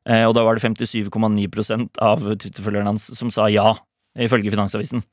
Uh, 0.07 0.25
og 0.29 0.33
da 0.37 0.45
var 0.47 0.57
det 0.57 0.63
57,9% 0.63 2.01
av 2.05 2.23
Twitter-følgerne 2.31 2.93
hans 2.93 3.11
som 3.19 3.33
sa 3.33 3.49
ja, 3.51 3.73
ifølge 4.19 4.53
Finansavisen. 4.55 5.03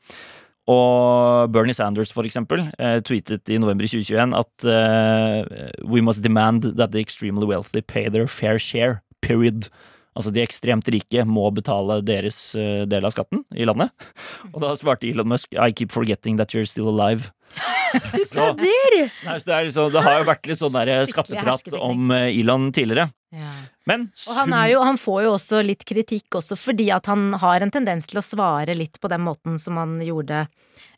Og 0.66 1.52
Bernie 1.54 1.74
Sanders, 1.76 2.10
for 2.10 2.26
eksempel, 2.26 2.64
eh, 2.78 2.98
tweetet 3.06 3.46
i 3.54 3.58
november 3.62 3.86
2021 3.86 4.34
at 4.34 4.66
eh, 4.66 5.68
We 5.86 6.02
must 6.02 6.24
demand 6.26 6.66
that 6.76 6.90
the 6.90 6.98
extremely 7.02 7.46
wealthy 7.46 7.82
pay 7.82 8.08
their 8.10 8.26
fair 8.26 8.58
share, 8.58 9.00
period. 9.22 9.68
Altså 10.16 10.32
de 10.32 10.40
ekstremt 10.42 10.88
rike 10.90 11.22
må 11.28 11.44
betale 11.54 12.00
deres 12.02 12.38
eh, 12.58 12.82
del 12.88 13.06
av 13.06 13.14
skatten 13.14 13.44
i 13.54 13.68
landet. 13.68 13.92
Og 14.54 14.58
da 14.64 14.72
svarte 14.74 15.06
Elon 15.06 15.30
Musk 15.30 15.54
I 15.54 15.70
keep 15.70 15.94
forgetting 15.94 16.40
that 16.40 16.54
you're 16.56 16.66
still 16.66 16.90
alive. 16.90 17.30
Så, 18.26 18.50
Der! 18.58 18.96
nei, 19.24 19.36
så 19.38 19.46
det, 19.46 19.58
liksom, 19.68 19.92
det 19.94 20.02
har 20.02 20.18
jo 20.18 20.24
vært 20.26 20.48
litt 20.50 20.58
sånn 20.58 20.74
der 20.74 21.06
skatteprat 21.08 21.70
om 21.78 22.10
Elon 22.10 22.66
tidligere. 22.74 23.06
Ja. 23.34 23.50
Men 23.90 24.06
Og 24.28 24.36
han, 24.38 24.52
jo, 24.70 24.80
han 24.86 24.98
får 25.00 25.24
jo 25.24 25.32
også 25.34 25.58
litt 25.66 25.82
kritikk 25.88 26.38
også 26.38 26.56
fordi 26.58 26.86
at 26.94 27.08
han 27.10 27.32
har 27.42 27.64
en 27.64 27.72
tendens 27.74 28.06
til 28.10 28.20
å 28.20 28.24
svare 28.24 28.76
litt 28.78 29.00
på 29.02 29.10
den 29.12 29.24
måten 29.26 29.58
som 29.60 29.80
han 29.80 29.96
gjorde 30.04 30.44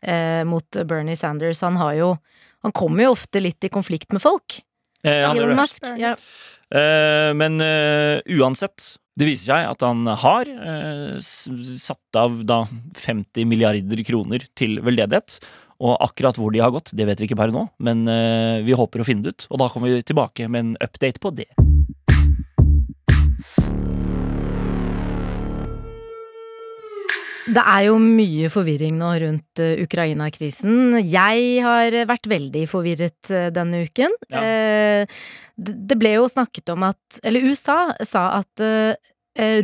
eh, 0.03 0.45
mot 0.47 0.81
Bernie 0.89 1.17
Sanders. 1.17 1.65
Han 1.65 1.81
har 1.81 1.97
jo 1.99 2.11
Han 2.67 2.73
kommer 2.75 3.07
jo 3.07 3.13
ofte 3.15 3.41
litt 3.41 3.63
i 3.65 3.71
konflikt 3.71 4.11
med 4.13 4.23
folk. 4.23 4.59
eh, 5.07 5.25
Elon. 5.31 5.55
Musk. 5.57 5.85
Ja. 5.97 6.17
Eh, 6.75 7.31
men 7.39 7.61
eh, 7.63 8.19
uansett, 8.35 8.97
det 9.19 9.29
viser 9.29 9.53
seg 9.55 9.69
at 9.71 9.85
han 9.87 10.03
har 10.07 10.51
eh, 10.51 11.15
satt 11.23 12.19
av 12.19 12.43
da 12.45 12.65
50 12.99 13.47
milliarder 13.47 14.03
kroner 14.05 14.43
til 14.59 14.83
veldedighet. 14.83 15.39
Og 15.79 15.95
akkurat 16.03 16.35
hvor 16.35 16.51
de 16.51 16.59
har 16.59 16.75
gått, 16.75 16.91
det 16.99 17.07
vet 17.07 17.21
vi 17.23 17.29
ikke 17.29 17.39
per 17.39 17.55
nå, 17.55 17.69
men 17.79 18.03
eh, 18.11 18.59
vi 18.67 18.75
håper 18.75 18.99
å 18.99 19.07
finne 19.07 19.23
det 19.23 19.37
ut. 19.37 19.47
Og 19.55 19.63
da 19.63 19.71
kommer 19.71 19.95
vi 19.95 20.03
tilbake 20.03 20.51
med 20.51 20.65
en 20.65 20.77
update 20.83 21.23
på 21.23 21.31
det. 21.39 21.47
Det 27.49 27.63
er 27.65 27.85
jo 27.87 27.97
mye 28.03 28.51
forvirring 28.53 28.99
nå 29.01 29.11
rundt 29.23 29.63
eh, 29.63 29.81
Ukraina-krisen. 29.81 30.99
Jeg 31.09 31.45
har 31.65 31.97
vært 32.11 32.29
veldig 32.29 32.65
forvirret 32.69 33.31
eh, 33.33 33.49
denne 33.55 33.87
uken. 33.89 34.17
Ja. 34.29 34.43
Eh, 34.45 35.21
det 35.57 35.97
ble 35.99 36.17
jo 36.19 36.29
snakket 36.31 36.75
om 36.75 36.85
at 36.91 37.21
Eller 37.27 37.49
USA 37.49 37.95
sa 38.07 38.29
at 38.39 38.63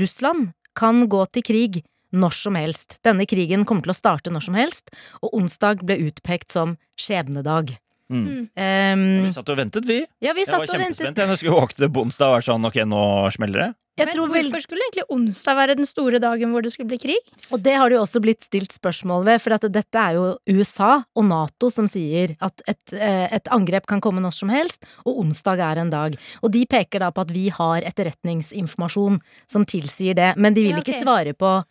Russland 0.00 0.48
kan 0.74 1.04
gå 1.10 1.20
til 1.34 1.44
krig 1.46 1.78
når 2.14 2.34
som 2.38 2.58
helst. 2.58 2.98
Denne 3.06 3.26
krigen 3.30 3.62
kommer 3.66 3.86
til 3.86 3.94
å 3.94 3.98
starte 3.98 4.32
når 4.34 4.46
som 4.48 4.58
helst, 4.58 4.90
og 5.22 5.34
onsdag 5.38 5.84
ble 5.86 6.00
utpekt 6.08 6.54
som 6.54 6.74
skjebnedag. 6.98 7.76
Mm. 8.12 8.50
Um, 8.52 9.04
Vi 9.24 9.30
satt 9.32 9.48
og 9.48 9.56
ventet, 9.56 9.86
vi. 9.88 10.02
ja, 10.20 10.34
vi 10.36 10.44
Jeg 10.44 10.52
var 10.52 10.66
kjempespent. 10.68 11.16
Jeg 11.16 11.38
skulle 11.40 11.56
våkne 11.56 11.88
på 11.88 12.02
onsdag 12.04 12.28
og 12.28 12.36
være 12.36 12.46
sånn 12.50 12.68
ok, 12.68 12.76
nå 12.90 13.02
smeller 13.32 13.62
det. 13.62 13.70
Jeg 13.94 14.08
Men 14.08 14.16
tror 14.16 14.30
vel, 14.32 14.48
hvorfor 14.50 14.62
skulle 14.64 14.82
egentlig 14.88 15.04
onsdag 15.14 15.54
være 15.54 15.74
den 15.78 15.86
store 15.86 16.18
dagen 16.18 16.50
hvor 16.50 16.64
det 16.66 16.72
skulle 16.74 16.90
bli 16.90 16.98
krig? 16.98 17.28
og 17.54 17.62
det 17.62 17.76
har 17.78 17.88
det 17.88 17.94
jo 17.94 18.02
også 18.02 18.20
blitt 18.24 18.42
stilt 18.42 18.74
spørsmål 18.74 19.22
ved, 19.28 19.38
for 19.40 19.54
at 19.54 19.66
dette 19.70 19.94
er 19.94 20.16
jo 20.16 20.24
USA 20.50 21.04
og 21.14 21.24
Nato 21.28 21.70
som 21.70 21.86
sier 21.86 22.34
at 22.42 22.64
et, 22.66 22.92
eh, 22.92 23.28
et 23.30 23.46
angrep 23.54 23.86
kan 23.86 24.02
komme 24.02 24.18
når 24.20 24.34
som 24.34 24.50
helst, 24.50 24.82
og 25.06 25.22
onsdag 25.22 25.62
er 25.62 25.78
en 25.78 25.90
dag. 25.94 26.18
Og 26.42 26.50
de 26.50 26.66
peker 26.66 26.98
da 27.06 27.12
på 27.14 27.22
at 27.22 27.30
vi 27.30 27.48
har 27.54 27.86
etterretningsinformasjon 27.86 29.20
som 29.46 29.64
tilsier 29.64 30.18
det, 30.18 30.34
men 30.36 30.54
de 30.54 30.66
vil 30.66 30.74
Ja, 30.74 30.82
ikke 30.82 30.98
svare 30.98 31.32
på 31.32 31.62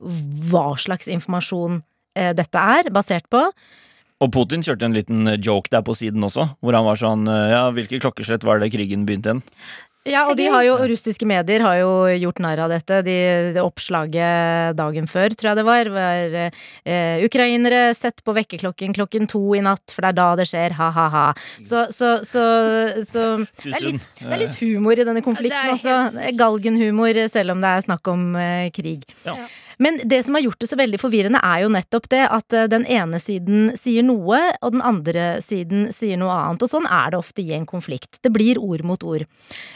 hva 0.00 0.66
slags 0.76 1.08
informasjon 1.08 1.82
eh, 2.14 2.34
dette 2.36 2.58
er, 2.58 2.90
basert 2.92 3.24
på. 3.32 3.40
Og 4.20 4.32
Putin 4.34 4.64
kjørte 4.64 4.84
en 4.84 4.96
liten 4.96 5.34
joke 5.40 5.72
der 5.72 5.84
på 5.86 5.94
siden 5.96 6.24
også, 6.26 6.50
hvor 6.60 6.76
han 6.76 6.84
var 6.84 6.98
sånn 7.00 7.24
Ja, 7.26 7.62
hvilke 7.72 8.00
klokkeslett 8.02 8.44
var 8.44 8.60
det 8.60 8.72
krigen 8.74 9.06
begynte 9.08 9.32
igjen? 9.32 9.44
Ja, 10.08 10.22
og 10.30 10.38
de 10.38 10.46
har 10.48 10.64
jo, 10.64 10.78
russiske 10.88 11.26
medier 11.28 11.60
har 11.60 11.76
jo 11.82 11.90
gjort 12.16 12.38
narr 12.40 12.62
av 12.64 12.72
dette. 12.72 13.02
De, 13.04 13.16
det 13.52 13.60
oppslaget 13.60 14.72
dagen 14.78 15.08
før, 15.10 15.34
tror 15.36 15.50
jeg 15.50 15.58
det 15.58 15.64
var, 15.66 15.90
var 15.92 16.36
eh, 16.40 17.20
ukrainere 17.26 17.82
sett 17.96 18.24
på 18.24 18.32
vekkerklokken 18.38 18.96
klokken 18.96 19.28
to 19.28 19.42
i 19.58 19.60
natt, 19.64 19.92
for 19.92 20.06
det 20.06 20.14
er 20.14 20.18
da 20.22 20.28
det 20.40 20.48
skjer, 20.48 20.76
ha-ha-ha. 20.78 21.26
Så, 21.60 21.84
så, 21.92 22.14
så, 22.24 22.44
så 23.04 23.26
det, 23.66 23.74
er 23.76 23.86
litt, 23.90 24.08
det 24.22 24.32
er 24.32 24.44
litt 24.46 24.60
humor 24.62 24.96
i 24.96 25.04
denne 25.04 25.24
konflikten 25.26 25.68
er 25.68 25.74
også. 25.76 26.30
Galgenhumor, 26.38 27.20
selv 27.28 27.58
om 27.58 27.60
det 27.60 27.74
er 27.76 27.90
snakk 27.90 28.14
om 28.14 28.30
eh, 28.40 28.70
krig. 28.72 29.04
Ja. 29.28 29.36
Men 29.80 30.00
det 30.04 30.22
som 30.26 30.36
har 30.36 30.44
gjort 30.44 30.60
det 30.60 30.68
så 30.70 30.76
veldig 30.78 31.00
forvirrende, 31.00 31.40
er 31.42 31.64
jo 31.64 31.72
nettopp 31.72 32.08
det 32.12 32.22
at 32.28 32.56
eh, 32.56 32.68
den 32.70 32.84
ene 32.86 33.20
siden 33.22 33.72
sier 33.80 34.04
noe, 34.06 34.40
og 34.60 34.74
den 34.74 34.84
andre 34.84 35.38
siden 35.44 35.88
sier 35.94 36.20
noe 36.20 36.34
annet. 36.36 36.64
Og 36.64 36.72
sånn 36.72 36.88
er 36.90 37.12
det 37.12 37.20
ofte 37.20 37.42
i 37.42 37.54
en 37.56 37.66
konflikt. 37.68 38.20
Det 38.24 38.32
blir 38.34 38.60
ord 38.60 38.84
mot 38.86 39.04
ord. 39.06 39.26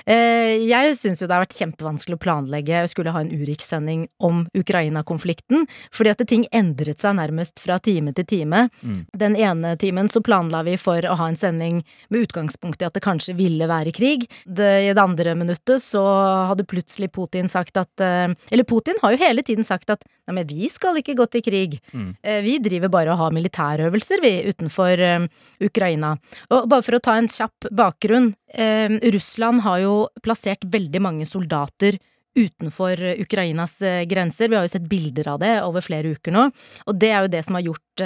Eh, 0.06 0.60
Jeg 0.64 0.96
syns 0.98 1.22
jo 1.22 1.28
det 1.28 1.36
har 1.36 1.44
vært 1.44 1.56
kjempevanskelig 1.56 2.18
å 2.18 2.22
planlegge 2.22 2.84
å 2.84 2.90
skulle 2.90 3.14
ha 3.14 3.22
en 3.24 3.32
Urix-sending 3.32 4.06
om 4.24 4.44
Ukraina-konflikten, 4.56 5.64
fordi 5.94 6.12
at 6.12 6.24
ting 6.28 6.44
endret 6.52 7.00
seg 7.00 7.16
nærmest 7.18 7.60
fra 7.62 7.78
time 7.82 8.12
til 8.16 8.28
time. 8.28 8.68
Mm. 8.82 9.00
Den 9.16 9.36
ene 9.40 9.74
timen 9.80 10.10
så 10.12 10.22
planla 10.24 10.62
vi 10.66 10.76
for 10.80 11.04
å 11.08 11.16
ha 11.20 11.28
en 11.30 11.38
sending 11.40 11.82
med 12.12 12.26
utgangspunkt 12.26 12.82
i 12.82 12.88
at 12.88 12.96
det 12.96 13.04
kanskje 13.04 13.36
ville 13.38 13.68
være 13.70 13.92
krig. 13.94 14.28
Det, 14.44 14.70
I 14.88 14.92
det 14.92 15.00
andre 15.00 15.36
minuttet 15.38 15.82
så 15.82 16.02
hadde 16.50 16.66
plutselig 16.68 17.10
Putin 17.14 17.48
sagt 17.50 17.78
at 17.80 18.04
eh, 18.04 18.34
Eller 18.50 18.68
Putin 18.68 18.98
har 19.02 19.14
jo 19.14 19.22
hele 19.22 19.42
tiden 19.46 19.64
sagt 19.64 19.90
at 19.90 19.93
nei, 20.02 20.34
men 20.34 20.46
vi 20.48 20.68
skal 20.72 20.98
ikke 21.00 21.16
gå 21.18 21.26
til 21.30 21.44
krig. 21.44 21.76
Mm. 21.92 22.16
Eh, 22.22 22.40
Vi 22.44 22.58
driver 22.64 22.90
bare 22.92 23.12
og 23.12 23.20
har 23.20 23.36
militærøvelser, 23.36 24.22
vi, 24.24 24.32
utenfor 24.48 24.98
eh, 24.98 25.28
Ukraina. 25.64 26.14
Og 26.50 26.66
bare 26.68 26.82
for 26.82 26.98
å 26.98 27.02
ta 27.04 27.18
en 27.20 27.30
kjapp 27.30 27.68
bakgrunn. 27.70 28.32
Eh, 28.52 28.98
Russland 29.14 29.62
har 29.66 29.78
jo 29.84 29.94
plassert 30.24 30.64
veldig 30.64 31.00
mange 31.04 31.28
soldater 31.28 31.98
utenfor 32.34 32.98
Ukrainas 33.22 33.78
grenser. 34.10 34.48
Vi 34.50 34.56
har 34.58 34.64
jo 34.66 34.72
sett 34.72 34.88
bilder 34.90 35.28
av 35.30 35.38
det 35.38 35.52
over 35.62 35.84
flere 35.86 36.16
uker 36.16 36.34
nå. 36.34 36.48
Og 36.90 36.96
det 36.98 37.12
er 37.14 37.22
jo 37.22 37.30
det 37.30 37.44
som 37.46 37.54
har 37.54 37.62
gjort 37.62 38.02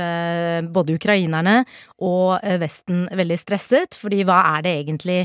både 0.68 0.98
ukrainerne 0.98 1.62
og 2.04 2.36
Vesten 2.60 3.06
veldig 3.08 3.38
stresset, 3.40 3.96
fordi 3.96 4.26
hva 4.28 4.42
er 4.58 4.66
det 4.66 4.74
egentlig 4.82 5.16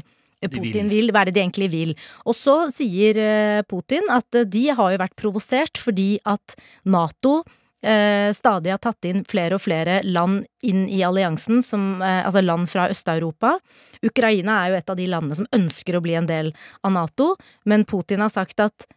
Putin 0.52 0.90
vil. 0.92 1.12
hva 1.12 1.24
er 1.24 1.30
det 1.30 1.38
de 1.38 1.44
egentlig 1.44 1.70
vil? 1.74 1.92
Og 2.28 2.38
så 2.38 2.56
sier 2.74 3.20
eh, 3.20 3.66
Putin 3.70 4.10
at 4.14 4.36
eh, 4.36 4.48
de 4.48 4.70
har 4.72 4.94
jo 4.94 5.02
vært 5.02 5.18
provosert 5.20 5.80
fordi 5.82 6.18
at 6.30 6.56
Nato 6.90 7.42
eh, 7.84 8.32
stadig 8.36 8.74
har 8.74 8.82
tatt 8.84 9.10
inn 9.10 9.24
flere 9.30 9.58
og 9.58 9.64
flere 9.64 10.02
land 10.04 10.44
inn 10.66 10.86
i 10.88 11.04
alliansen, 11.06 11.64
som, 11.66 12.02
altså 12.02 12.44
land 12.44 12.70
fra 12.72 12.90
Øst-Europa. 12.94 13.58
Ukraina 14.04 14.62
er 14.64 14.74
jo 14.74 14.82
et 14.82 14.94
av 14.94 15.00
de 15.00 15.08
landene 15.12 15.40
som 15.40 15.50
ønsker 15.56 15.98
å 15.98 16.04
bli 16.04 16.18
en 16.20 16.30
del 16.30 16.54
av 16.84 16.96
Nato, 16.96 17.34
men 17.66 17.88
Putin 17.88 18.24
har 18.24 18.34
sagt 18.34 18.64
at 18.64 18.88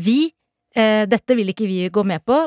vi 0.00 0.32
dette 0.72 1.34
vil 1.36 1.50
ikke 1.52 1.66
vi 1.68 1.82
gå 1.92 2.00
med 2.08 2.22
på. 2.24 2.38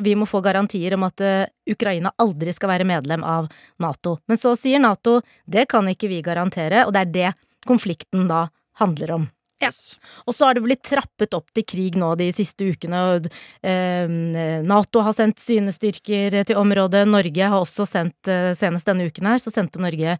Vi 0.00 0.14
må 0.16 0.24
få 0.24 0.40
garantier 0.40 0.94
om 0.96 1.04
at 1.04 1.20
Ukraina 1.68 2.08
aldri 2.16 2.54
skal 2.56 2.70
være 2.72 2.86
medlem 2.88 3.20
av 3.20 3.50
Nato. 3.84 4.14
Men 4.24 4.40
så 4.40 4.54
sier 4.56 4.80
Nato 4.80 5.18
det 5.44 5.66
kan 5.68 5.84
ikke 5.92 6.08
vi 6.08 6.22
garantere, 6.24 6.86
og 6.86 6.96
det 6.96 7.02
er 7.04 7.12
det 7.12 7.32
konflikten 7.68 8.28
da 8.30 8.48
handler 8.80 9.16
om. 9.18 9.28
Yes. 9.60 9.98
Og 10.24 10.32
så 10.32 10.48
har 10.48 10.56
det 10.56 10.64
blitt 10.64 10.86
trappet 10.88 11.34
opp 11.36 11.50
til 11.52 11.66
krig 11.68 11.96
nå 12.00 12.14
de 12.16 12.30
siste 12.32 12.64
ukene. 12.72 13.00
og 13.12 13.26
eh, 13.60 14.08
Nato 14.64 15.02
har 15.04 15.16
sendt 15.16 15.42
sine 15.42 15.74
styrker 15.76 16.38
til 16.48 16.56
området. 16.56 17.04
Norge 17.08 17.50
har 17.52 17.60
også 17.60 17.84
sendt, 17.88 18.30
eh, 18.30 18.54
senest 18.56 18.88
denne 18.88 19.10
uken 19.10 19.28
her, 19.28 19.42
så 19.42 19.52
sendte 19.52 19.82
Norge 19.82 20.16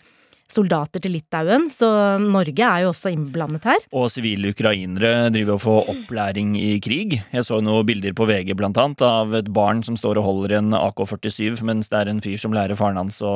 soldater 0.53 1.03
til 1.03 1.15
Litauen. 1.17 1.69
Så 1.73 1.89
Norge 2.23 2.67
er 2.67 2.85
jo 2.85 2.93
også 2.93 3.13
innblandet 3.15 3.67
her. 3.71 3.83
Og 3.97 4.11
sivile 4.13 4.53
ukrainere 4.55 5.31
driver 5.33 5.57
og 5.57 5.65
får 5.65 5.91
opplæring 5.95 6.55
i 6.61 6.77
krig. 6.83 7.19
Jeg 7.33 7.47
så 7.47 7.61
noen 7.65 7.87
bilder 7.89 8.15
på 8.17 8.29
VG 8.31 8.55
blant 8.59 8.79
annet 8.81 9.05
av 9.07 9.35
et 9.41 9.51
barn 9.55 9.85
som 9.87 9.99
står 9.99 10.21
og 10.21 10.29
holder 10.29 10.59
en 10.61 10.77
AK-47, 10.77 11.61
mens 11.67 11.93
det 11.93 12.03
er 12.03 12.13
en 12.13 12.25
fyr 12.25 12.39
som 12.41 12.55
lærer 12.57 12.79
faren 12.79 13.01
hans 13.01 13.23
å 13.25 13.35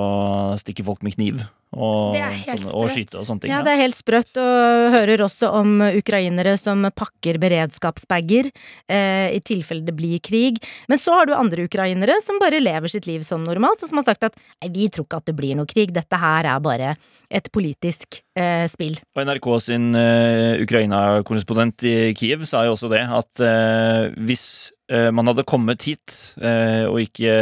stikke 0.60 0.86
folk 0.86 1.04
med 1.06 1.16
kniv. 1.18 1.44
Og, 1.74 2.14
sånne, 2.14 2.70
og 2.70 2.90
skyte 2.92 3.18
og 3.18 3.26
sånne 3.26 3.42
ting. 3.42 3.50
Ja, 3.50 3.60
det 3.66 3.72
er 3.74 3.80
helt 3.80 3.98
sprøtt, 3.98 4.36
og 4.38 4.94
hører 4.94 5.24
også 5.24 5.50
om 5.58 5.82
ukrainere 5.82 6.54
som 6.60 6.86
pakker 6.94 7.40
beredskapsbager 7.42 8.50
eh, 8.52 9.34
i 9.34 9.40
tilfelle 9.42 9.82
det 9.86 9.96
blir 9.98 10.22
krig. 10.22 10.60
Men 10.90 11.02
så 11.02 11.18
har 11.18 11.26
du 11.26 11.34
andre 11.34 11.66
ukrainere 11.66 12.20
som 12.22 12.38
bare 12.42 12.62
lever 12.62 12.92
sitt 12.92 13.08
liv 13.10 13.26
som 13.26 13.42
normalt, 13.46 13.82
og 13.82 13.90
som 13.90 13.98
har 13.98 14.06
sagt 14.06 14.28
at 14.30 14.38
nei, 14.38 14.70
vi 14.76 14.86
tror 14.86 15.08
ikke 15.08 15.22
at 15.24 15.32
det 15.32 15.36
blir 15.38 15.58
noe 15.58 15.70
krig, 15.70 15.90
dette 15.94 16.20
her 16.20 16.46
er 16.46 16.62
bare 16.62 16.94
et 17.34 17.48
politisk 17.50 18.20
eh, 18.38 18.66
spill. 18.70 18.98
Og 19.16 19.24
NRK 19.26 19.46
sin 19.64 19.94
eh, 19.98 20.60
Ukraina-korrespondent 20.62 21.82
i 21.88 21.94
Kiev 22.14 22.44
sa 22.46 22.64
jo 22.66 22.74
også 22.76 22.90
det, 22.92 23.00
at 23.10 23.40
eh, 23.42 24.12
hvis 24.28 24.44
eh, 24.92 25.08
man 25.10 25.26
hadde 25.30 25.42
kommet 25.48 25.82
hit 25.88 26.14
eh, 26.38 26.84
og 26.86 27.00
ikke 27.02 27.32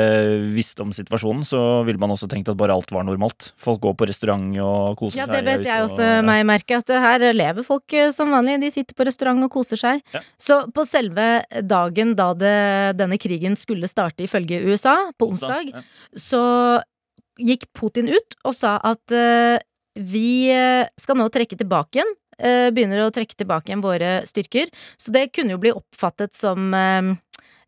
visste 0.54 0.84
om 0.86 0.94
situasjonen, 0.96 1.42
så 1.44 1.60
ville 1.84 2.00
man 2.00 2.14
også 2.14 2.28
tenkt 2.30 2.48
at 2.48 2.56
bare 2.60 2.72
alt 2.72 2.94
var 2.94 3.04
normalt. 3.04 3.50
Folk 3.60 3.82
går 3.84 3.96
på 4.00 4.08
restaurant 4.08 4.46
og 4.62 4.96
koser 5.02 5.18
seg. 5.18 5.24
Ja, 5.26 5.26
det 5.34 5.42
vet 5.50 5.66
jeg 5.68 5.82
og- 5.82 5.90
også 5.90 6.08
meg 6.30 6.46
merke, 6.48 6.78
at 6.80 6.94
her 7.08 7.26
lever 7.36 7.66
folk 7.66 7.92
eh, 7.98 8.12
som 8.16 8.32
vanlig. 8.32 8.60
De 8.62 8.70
sitter 8.72 8.96
på 8.96 9.04
restaurant 9.10 9.44
og 9.44 9.52
koser 9.52 9.82
seg. 9.82 10.00
Ja. 10.14 10.22
Så 10.40 10.62
på 10.72 10.86
selve 10.88 11.42
dagen 11.68 12.14
da 12.16 12.30
det, 12.38 12.56
denne 13.02 13.18
krigen 13.20 13.58
skulle 13.60 13.90
starte, 13.90 14.24
ifølge 14.24 14.62
USA, 14.70 14.96
på 15.18 15.32
onsdag, 15.34 15.74
Ja. 15.74 15.84
så 16.16 16.44
gikk 17.40 17.68
Putin 17.76 18.10
ut 18.12 18.36
og 18.44 18.56
sa 18.56 18.76
at 18.84 19.14
uh, 19.14 19.58
vi 19.92 20.48
eh, 20.48 20.88
skal 20.96 21.18
nå 21.20 21.26
trekke 21.28 21.58
tilbake 21.60 21.98
igjen. 21.98 22.14
Uh, 22.40 22.70
begynner 22.72 23.04
å 23.04 23.12
trekke 23.12 23.36
tilbake 23.36 23.68
igjen 23.68 23.84
våre 23.84 24.22
styrker. 24.28 24.72
Så 24.96 25.12
det 25.12 25.28
kunne 25.36 25.52
jo 25.52 25.60
bli 25.60 25.74
oppfattet 25.76 26.32
som 26.36 26.72
uh, 26.72 27.12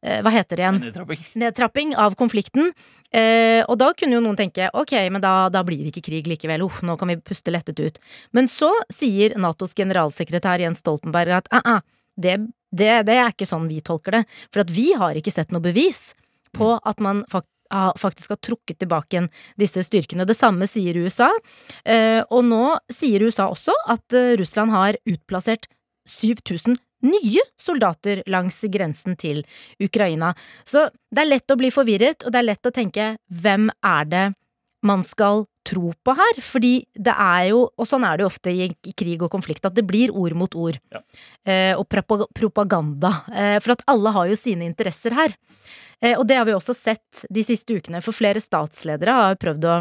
Hva 0.00 0.32
heter 0.32 0.56
det 0.56 0.64
igjen? 0.64 0.80
Nedtrapping. 0.86 1.26
nedtrapping 1.40 1.96
av 2.00 2.16
konflikten. 2.16 2.72
Eh, 3.14 3.62
og 3.70 3.76
da 3.78 3.92
kunne 3.94 4.16
jo 4.16 4.22
noen 4.24 4.38
tenke 4.38 4.66
ok, 4.74 4.96
men 5.14 5.22
da, 5.22 5.46
da 5.52 5.60
blir 5.66 5.84
det 5.84 5.92
ikke 5.92 6.08
krig 6.08 6.26
likevel, 6.26 6.64
uff, 6.66 6.80
nå 6.82 6.96
kan 6.98 7.12
vi 7.12 7.20
puste 7.22 7.52
lettet 7.54 7.78
ut. 7.78 8.00
Men 8.34 8.50
så 8.50 8.72
sier 8.92 9.36
Natos 9.38 9.76
generalsekretær 9.78 10.64
Jens 10.64 10.82
Stoltenberg 10.82 11.36
at 11.36 11.50
uh, 11.54 11.76
uh, 11.76 12.10
det, 12.18 12.40
det, 12.74 12.90
det 13.06 13.18
er 13.20 13.30
ikke 13.30 13.46
sånn 13.46 13.68
vi 13.70 13.78
tolker 13.86 14.18
det, 14.18 14.24
for 14.50 14.64
at 14.64 14.72
vi 14.74 14.88
har 14.98 15.14
ikke 15.18 15.34
sett 15.34 15.54
noe 15.54 15.62
bevis 15.62 16.08
på 16.54 16.74
at 16.82 17.02
man 17.02 17.22
fak 17.30 17.46
ha- 17.46 17.53
faktisk 17.70 18.34
har 18.34 18.40
trukket 18.44 18.78
tilbake 18.82 19.16
igjen 19.16 19.30
disse 19.60 19.84
styrkene. 19.86 20.26
Det 20.28 20.36
samme 20.36 20.68
sier 20.70 20.96
USA, 20.96 21.30
eh, 21.84 22.22
og 22.30 22.44
nå 22.44 22.78
sier 22.92 23.24
USA 23.24 23.48
også 23.52 23.74
at 23.88 24.16
eh, 24.16 24.34
Russland 24.40 24.74
har 24.74 24.98
utplassert 25.08 25.68
7000 26.08 26.76
nye 27.04 27.42
soldater 27.60 28.22
langs 28.32 28.62
grensen 28.72 29.16
til 29.20 29.42
Ukraina. 29.82 30.32
Så 30.64 30.88
det 31.12 31.24
er 31.24 31.32
lett 31.32 31.52
å 31.52 31.58
bli 31.60 31.70
forvirret, 31.72 32.24
og 32.24 32.32
det 32.32 32.40
er 32.40 32.48
lett 32.48 32.68
å 32.68 32.74
tenke 32.74 33.14
hvem 33.28 33.68
er 33.84 34.08
det 34.08 34.24
man 34.86 35.02
skal 35.06 35.46
tro 35.66 35.92
på 36.04 36.14
her? 36.16 36.40
Fordi 36.44 36.74
det 36.92 37.14
er 37.14 37.48
jo, 37.50 37.64
og 37.72 37.88
sånn 37.88 38.04
er 38.06 38.18
det 38.18 38.26
jo 38.26 38.30
ofte 38.30 38.52
i 38.52 38.68
krig 38.96 39.24
og 39.24 39.32
konflikt, 39.32 39.64
at 39.64 39.76
det 39.76 39.86
blir 39.88 40.12
ord 40.12 40.36
mot 40.38 40.54
ord. 40.60 40.78
Ja. 40.92 41.00
Eh, 41.48 41.72
og 41.78 41.88
propaganda. 41.88 43.14
Eh, 43.32 43.58
for 43.64 43.74
at 43.76 43.84
alle 43.90 44.12
har 44.14 44.30
jo 44.30 44.38
sine 44.38 44.68
interesser 44.68 45.16
her. 45.16 45.36
Eh, 46.00 46.14
og 46.18 46.26
det 46.28 46.38
har 46.38 46.48
vi 46.48 46.56
også 46.56 46.76
sett 46.76 47.24
de 47.32 47.44
siste 47.46 47.76
ukene, 47.76 48.02
for 48.04 48.16
flere 48.16 48.42
statsledere 48.42 49.18
har 49.18 49.40
prøvd 49.40 49.68
å 49.70 49.76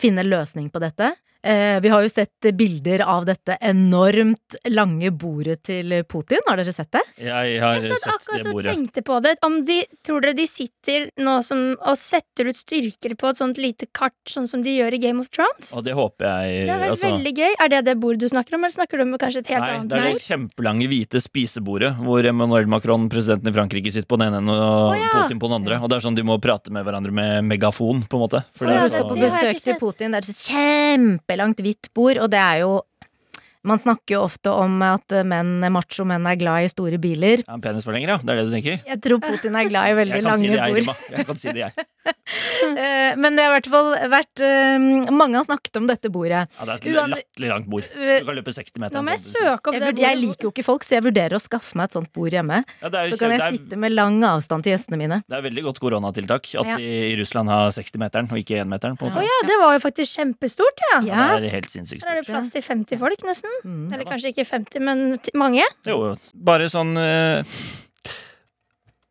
finne 0.00 0.26
løsning 0.26 0.70
på 0.72 0.82
dette. 0.82 1.14
Eh, 1.42 1.80
vi 1.80 1.88
har 1.88 2.02
jo 2.04 2.08
sett 2.12 2.50
bilder 2.52 3.00
av 3.08 3.24
dette 3.24 3.56
enormt 3.64 4.56
lange 4.68 5.08
bordet 5.10 5.62
til 5.70 5.94
Putin. 6.04 6.42
Har 6.46 6.60
dere 6.60 6.72
sett 6.74 6.90
det? 6.92 7.00
Jeg 7.16 7.60
har 7.62 7.78
Jeg 7.78 7.94
satt 7.94 8.04
sett 8.04 8.12
akkurat 8.12 8.44
det 8.44 8.52
og 8.52 8.66
tenkte 8.66 9.02
på 9.06 9.20
det. 9.24 9.34
Om 9.46 9.56
de, 9.64 9.78
tror 10.04 10.20
dere 10.20 10.36
de 10.36 10.46
sitter 10.50 11.08
nå 11.16 11.38
som, 11.46 11.62
og 11.80 11.96
setter 11.96 12.50
ut 12.50 12.60
styrker 12.60 13.16
på 13.16 13.30
et 13.32 13.40
sånt 13.40 13.60
lite 13.60 13.88
kart, 13.96 14.18
sånn 14.28 14.48
som 14.50 14.64
de 14.66 14.74
gjør 14.76 14.98
i 14.98 15.00
Game 15.00 15.22
of 15.22 15.30
Thrones? 15.32 15.72
Og 15.78 15.86
det 15.86 15.96
håper 15.96 16.28
jeg 16.28 16.66
Det 16.66 16.74
hadde 16.74 16.84
vært 16.84 16.96
altså, 16.98 17.12
veldig 17.14 17.34
gøy. 17.40 17.56
Er 17.56 17.72
det 17.72 17.80
det 17.88 17.96
bordet 18.04 18.20
du 18.20 18.28
snakker 18.34 18.58
om, 18.58 18.66
eller 18.66 18.76
snakker 18.76 19.00
du 19.00 19.06
om 19.06 19.16
kanskje 19.16 19.44
et 19.46 19.52
helt 19.54 19.64
Nei, 19.64 19.72
annet 19.78 19.94
det 19.94 20.02
er 20.02 20.18
det 20.20 20.26
kjempelange 20.26 20.90
hvite 20.92 21.24
spisebordet 21.24 21.94
hvor 22.04 22.30
Emmanuel 22.34 22.68
Macron, 22.68 23.08
presidenten 23.12 23.48
i 23.48 23.56
Frankrike, 23.56 23.94
sitter 23.94 24.10
på 24.10 24.20
den 24.20 24.36
ene 24.36 24.44
og 24.52 24.92
oh, 24.92 24.98
ja. 24.98 25.08
Putin 25.16 25.40
på 25.40 25.48
den 25.48 25.62
andre. 25.62 25.80
Og 25.80 25.88
det 25.88 26.00
er 26.00 26.04
sånn 26.04 26.20
de 26.20 26.26
må 26.26 26.36
prate 26.42 26.72
med 26.74 26.84
hverandre 26.84 27.16
med 27.16 27.48
megafon, 27.48 28.04
på 28.04 28.20
en 28.20 28.24
måte. 28.28 28.44
For 28.52 28.68
oh, 28.68 28.76
ja, 28.76 28.84
det, 28.84 28.92
så- 28.92 29.08
det 29.08 29.08
har 29.08 29.16
jeg 29.16 29.24
besøk 29.24 29.56
ikke 29.56 29.64
til 29.64 29.72
sett. 29.72 29.80
Putin, 29.80 30.12
det 30.12 30.20
er 30.20 30.28
så 30.28 30.36
så 30.40 31.29
kjempelangt 31.30 31.60
hvitt 31.62 31.90
bord, 31.94 32.18
og 32.18 32.30
det 32.32 32.38
er 32.40 32.56
jo 32.64 32.80
Man 33.62 33.76
snakker 33.78 34.14
jo 34.16 34.20
ofte 34.24 34.48
om 34.56 34.78
at 34.86 35.12
menn, 35.28 35.58
macho 35.74 36.06
menn 36.08 36.24
er 36.30 36.38
glad 36.40 36.64
i 36.64 36.70
store 36.72 36.96
biler. 37.02 37.42
Ja, 37.44 37.56
en 37.58 37.60
penisforlenger, 37.64 38.14
ja. 38.14 38.18
Det 38.22 38.32
er 38.32 38.38
det 38.40 38.46
du 38.48 38.54
tenker? 38.56 38.78
Jeg 38.88 39.00
tror 39.04 39.20
Putin 39.20 39.58
er 39.60 39.68
glad 39.68 39.90
i 39.92 39.96
veldig 39.98 40.22
lange 40.24 40.46
si 40.46 40.54
jeg, 40.54 40.84
bord. 40.86 41.02
Jeg 41.12 41.26
kan 41.28 41.40
si 41.42 41.52
det, 41.52 41.66
jeg. 41.68 41.88
Eh, 42.60 43.16
Men 43.20 43.34
det 43.36 43.42
har 43.44 43.50
i 43.50 43.54
hvert 43.58 43.66
fall 43.72 43.88
vært 44.12 44.40
eh, 44.44 44.76
Mange 45.12 45.36
har 45.36 45.44
snakket 45.44 45.76
om 45.80 45.86
dette 45.88 46.08
bordet. 46.12 46.46
Ja, 46.56 46.64
det 46.68 46.74
er 46.76 47.02
et 47.04 47.10
latterlig 47.12 47.50
langt 47.50 47.66
bord. 47.72 47.86
Eh, 47.96 48.20
Du 48.22 48.28
kan 48.28 48.36
løpe 48.38 48.52
60 48.54 48.80
meter. 48.80 48.94
Nå 48.96 49.02
må 49.04 49.14
jeg 49.16 49.22
søke 49.24 49.72
opp 49.72 49.76
det 49.76 49.82
bordet. 49.84 50.02
jeg 50.04 50.18
liker 50.20 50.46
jo 50.48 50.52
ikke 50.54 50.64
folk, 50.64 50.84
så 50.86 50.96
jeg 50.96 51.04
vurderer 51.08 51.36
å 51.36 51.40
skaffe 51.42 51.76
meg 51.80 51.90
et 51.90 51.96
sånt 51.98 52.10
bord 52.16 52.32
hjemme. 52.36 52.60
Ja, 52.80 52.88
det, 52.92 53.00
er, 53.02 53.08
jo 53.10 53.16
Så 53.16 53.20
kan 53.20 53.34
jeg 53.34 53.42
er, 53.44 53.56
sitte 53.56 53.78
med 53.80 53.92
lang 53.96 54.16
avstand 54.28 54.64
til 54.64 54.74
gjestene 54.74 55.00
mine. 55.00 55.20
det 55.28 55.38
er 55.40 55.44
veldig 55.48 55.64
godt 55.68 55.80
koronatiltak 55.84 56.48
at 56.62 56.70
Ja. 56.70 56.76
de 56.80 56.88
i 57.10 57.16
Russland 57.20 57.52
har 57.52 57.68
60-meteren 57.76 58.30
og 58.32 58.40
ikke 58.40 58.60
1-meteren. 58.64 58.96
på 59.00 59.08
en 59.10 59.18
Å 59.20 59.26
ja, 59.26 59.38
det 59.50 59.58
var 59.60 59.76
jo 59.76 59.82
faktisk 59.84 60.16
kjempestort, 60.20 60.84
ja. 60.92 61.00
Ja. 61.10 61.26
Det 61.40 61.50
er 61.50 61.56
helt 61.58 61.70
sinnssykt 61.72 62.04
Der 62.06 62.16
er 62.16 62.22
det 62.22 62.28
plass 62.30 62.52
til 62.54 62.64
50 62.64 63.00
folk, 63.00 63.26
nesten. 63.28 63.49
Mm. 63.64 63.86
Eller 63.92 64.08
kanskje 64.08 64.32
ikke 64.34 64.48
50, 64.48 64.84
men 64.86 65.06
mange. 65.38 65.66
Jo, 65.88 66.14
bare 66.34 66.68
sånn 66.72 66.94
uh, 66.98 67.60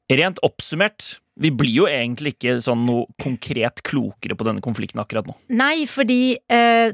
Rent 0.09 0.39
oppsummert, 0.41 1.19
vi 1.39 1.51
blir 1.55 1.71
jo 1.71 1.85
egentlig 1.87 2.33
ikke 2.33 2.57
sånn 2.59 2.81
noe 2.87 3.05
konkret 3.21 3.79
klokere 3.85 4.35
på 4.35 4.47
denne 4.47 4.63
konflikten 4.63 4.99
akkurat 4.99 5.27
nå. 5.29 5.35
Nei, 5.55 5.85
fordi 5.87 6.33
eh, 6.51 6.89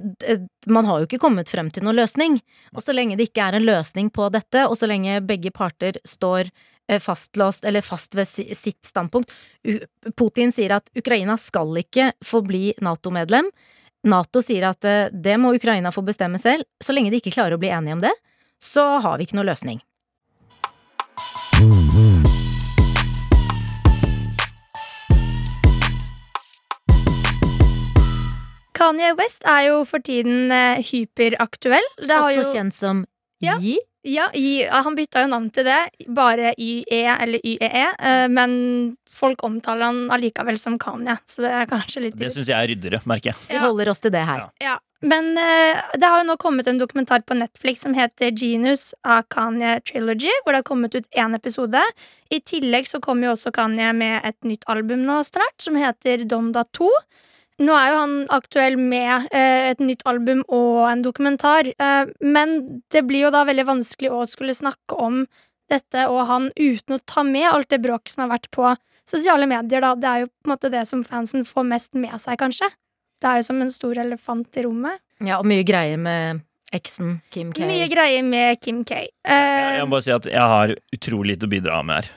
man 0.70 0.86
har 0.86 1.02
jo 1.02 1.08
ikke 1.08 1.22
kommet 1.24 1.50
frem 1.50 1.72
til 1.74 1.88
noen 1.88 1.98
løsning. 1.98 2.38
Og 2.76 2.84
så 2.86 2.94
lenge 2.94 3.18
det 3.18 3.32
ikke 3.32 3.48
er 3.48 3.58
en 3.58 3.66
løsning 3.66 4.12
på 4.14 4.28
dette, 4.36 4.68
og 4.68 4.78
så 4.78 4.90
lenge 4.92 5.18
begge 5.26 5.50
parter 5.56 5.98
står 6.06 6.52
eh, 6.52 7.02
fastlåst, 7.02 7.66
eller 7.66 7.86
fast 7.86 8.20
ved 8.20 8.30
sitt 8.30 8.84
standpunkt 8.86 9.34
Putin 10.14 10.54
sier 10.54 10.76
at 10.78 10.92
Ukraina 10.94 11.40
skal 11.42 11.74
ikke 11.82 12.12
få 12.22 12.44
bli 12.46 12.68
Nato-medlem. 12.86 13.50
Nato 14.06 14.42
sier 14.46 14.68
at 14.70 14.86
eh, 14.86 15.10
det 15.10 15.36
må 15.42 15.56
Ukraina 15.58 15.92
få 15.94 16.04
bestemme 16.06 16.38
selv. 16.42 16.68
Så 16.84 16.94
lenge 16.94 17.10
de 17.10 17.18
ikke 17.22 17.34
klarer 17.34 17.58
å 17.58 17.62
bli 17.62 17.74
enige 17.74 17.98
om 17.98 18.06
det, 18.06 18.14
så 18.62 19.00
har 19.02 19.18
vi 19.18 19.26
ikke 19.26 19.40
noe 19.40 19.50
løsning. 19.50 19.82
Kanye 28.76 29.16
West 29.18 29.46
er 29.48 29.70
jo 29.72 29.82
for 29.88 30.04
tiden 30.06 30.52
eh, 30.54 30.84
hyperaktuell. 30.86 31.86
Det 31.98 32.12
har 32.14 32.30
Også 32.30 32.44
jo, 32.44 32.54
kjent 32.54 32.78
som 32.78 33.06
Ja. 33.42 33.58
Ja, 34.06 34.28
i, 34.38 34.64
han 34.70 34.96
bytta 34.96 35.24
jo 35.24 35.30
navn 35.32 35.48
til 35.54 35.66
det, 35.66 35.80
bare 36.14 36.54
YE 36.62 37.04
eller 37.10 37.42
YEE, 37.42 37.86
eh, 37.98 38.26
men 38.30 38.52
folk 39.10 39.42
omtaler 39.48 39.90
han 39.90 40.12
allikevel 40.14 40.60
som 40.62 40.76
Kanye, 40.82 41.18
så 41.26 41.42
det 41.46 41.54
er 41.58 41.70
kanskje 41.72 42.04
litt 42.04 42.20
Det 42.20 42.30
syns 42.36 42.52
jeg 42.52 42.58
er 42.60 42.70
ryddigere, 42.70 43.02
merker 43.10 43.34
jeg. 43.34 43.40
Vi 43.50 43.64
holder 43.64 43.90
oss 43.90 44.04
til 44.04 44.14
det 44.14 44.22
her. 44.28 44.46
Ja. 44.46 44.52
Ja, 44.62 44.76
men 45.06 45.32
eh, 45.38 45.82
det 45.98 46.06
har 46.06 46.22
jo 46.22 46.28
nå 46.30 46.38
kommet 46.42 46.70
en 46.70 46.80
dokumentar 46.82 47.26
på 47.26 47.38
Netflix 47.38 47.82
som 47.86 47.94
heter 47.98 48.32
Genius 48.32 48.92
av 49.02 49.26
Kanye 49.34 49.80
Trilogy, 49.86 50.32
hvor 50.44 50.54
det 50.54 50.62
har 50.62 50.70
kommet 50.70 50.96
ut 50.96 51.10
én 51.18 51.36
episode. 51.38 51.82
I 52.30 52.40
tillegg 52.42 52.90
så 52.90 53.02
kommer 53.02 53.30
jo 53.30 53.36
også 53.36 53.54
Kanye 53.56 53.92
med 53.98 54.22
et 54.26 54.38
nytt 54.48 54.66
album 54.72 55.06
nå 55.06 55.20
snart, 55.26 55.58
som 55.62 55.78
heter 55.82 56.26
Donda 56.30 56.66
2. 56.78 56.90
Nå 57.64 57.72
er 57.72 57.92
jo 57.94 58.00
han 58.02 58.16
aktuell 58.36 58.76
med 58.76 59.30
eh, 59.32 59.72
et 59.72 59.80
nytt 59.80 60.02
album 60.10 60.42
og 60.52 60.90
en 60.90 61.04
dokumentar, 61.06 61.70
eh, 61.72 62.10
men 62.20 62.56
det 62.92 63.06
blir 63.08 63.28
jo 63.28 63.32
da 63.32 63.46
veldig 63.48 63.64
vanskelig 63.70 64.12
å 64.12 64.26
skulle 64.28 64.56
snakke 64.58 64.98
om 65.00 65.22
dette 65.72 66.04
og 66.12 66.26
han 66.30 66.50
uten 66.60 66.98
å 66.98 67.04
ta 67.08 67.24
med 67.26 67.48
alt 67.48 67.70
det 67.72 67.80
bråket 67.82 68.14
som 68.14 68.26
har 68.26 68.34
vært 68.36 68.50
på 68.54 68.74
sosiale 69.08 69.48
medier, 69.50 69.82
da. 69.82 69.94
Det 69.96 70.10
er 70.10 70.26
jo 70.26 70.28
på 70.28 70.50
en 70.50 70.54
måte 70.56 70.74
det 70.74 70.84
som 70.90 71.04
fansen 71.06 71.46
får 71.48 71.66
mest 71.70 71.96
med 71.96 72.14
seg, 72.22 72.38
kanskje. 72.42 72.70
Det 73.22 73.30
er 73.32 73.40
jo 73.40 73.48
som 73.48 73.62
en 73.64 73.72
stor 73.72 73.98
elefant 74.04 74.60
i 74.60 74.66
rommet. 74.66 75.00
Ja, 75.24 75.40
og 75.40 75.48
mye 75.48 75.64
greier 75.66 75.98
med 76.02 76.44
eksen 76.76 77.22
Kim 77.32 77.54
K. 77.56 77.64
Mye 77.70 77.88
greier 77.88 78.26
med 78.26 78.60
Kim 78.60 78.84
K. 78.84 79.06
Jeg, 79.06 79.14
Eh, 79.26 79.78
jeg 79.80 79.88
må 79.88 79.96
bare 79.96 80.06
si 80.06 80.12
at 80.14 80.28
jeg 80.28 80.52
har 80.54 80.76
utrolig 80.94 81.36
lite 81.36 81.48
å 81.48 81.54
bidra 81.56 81.80
med 81.86 82.04
her. 82.04 82.12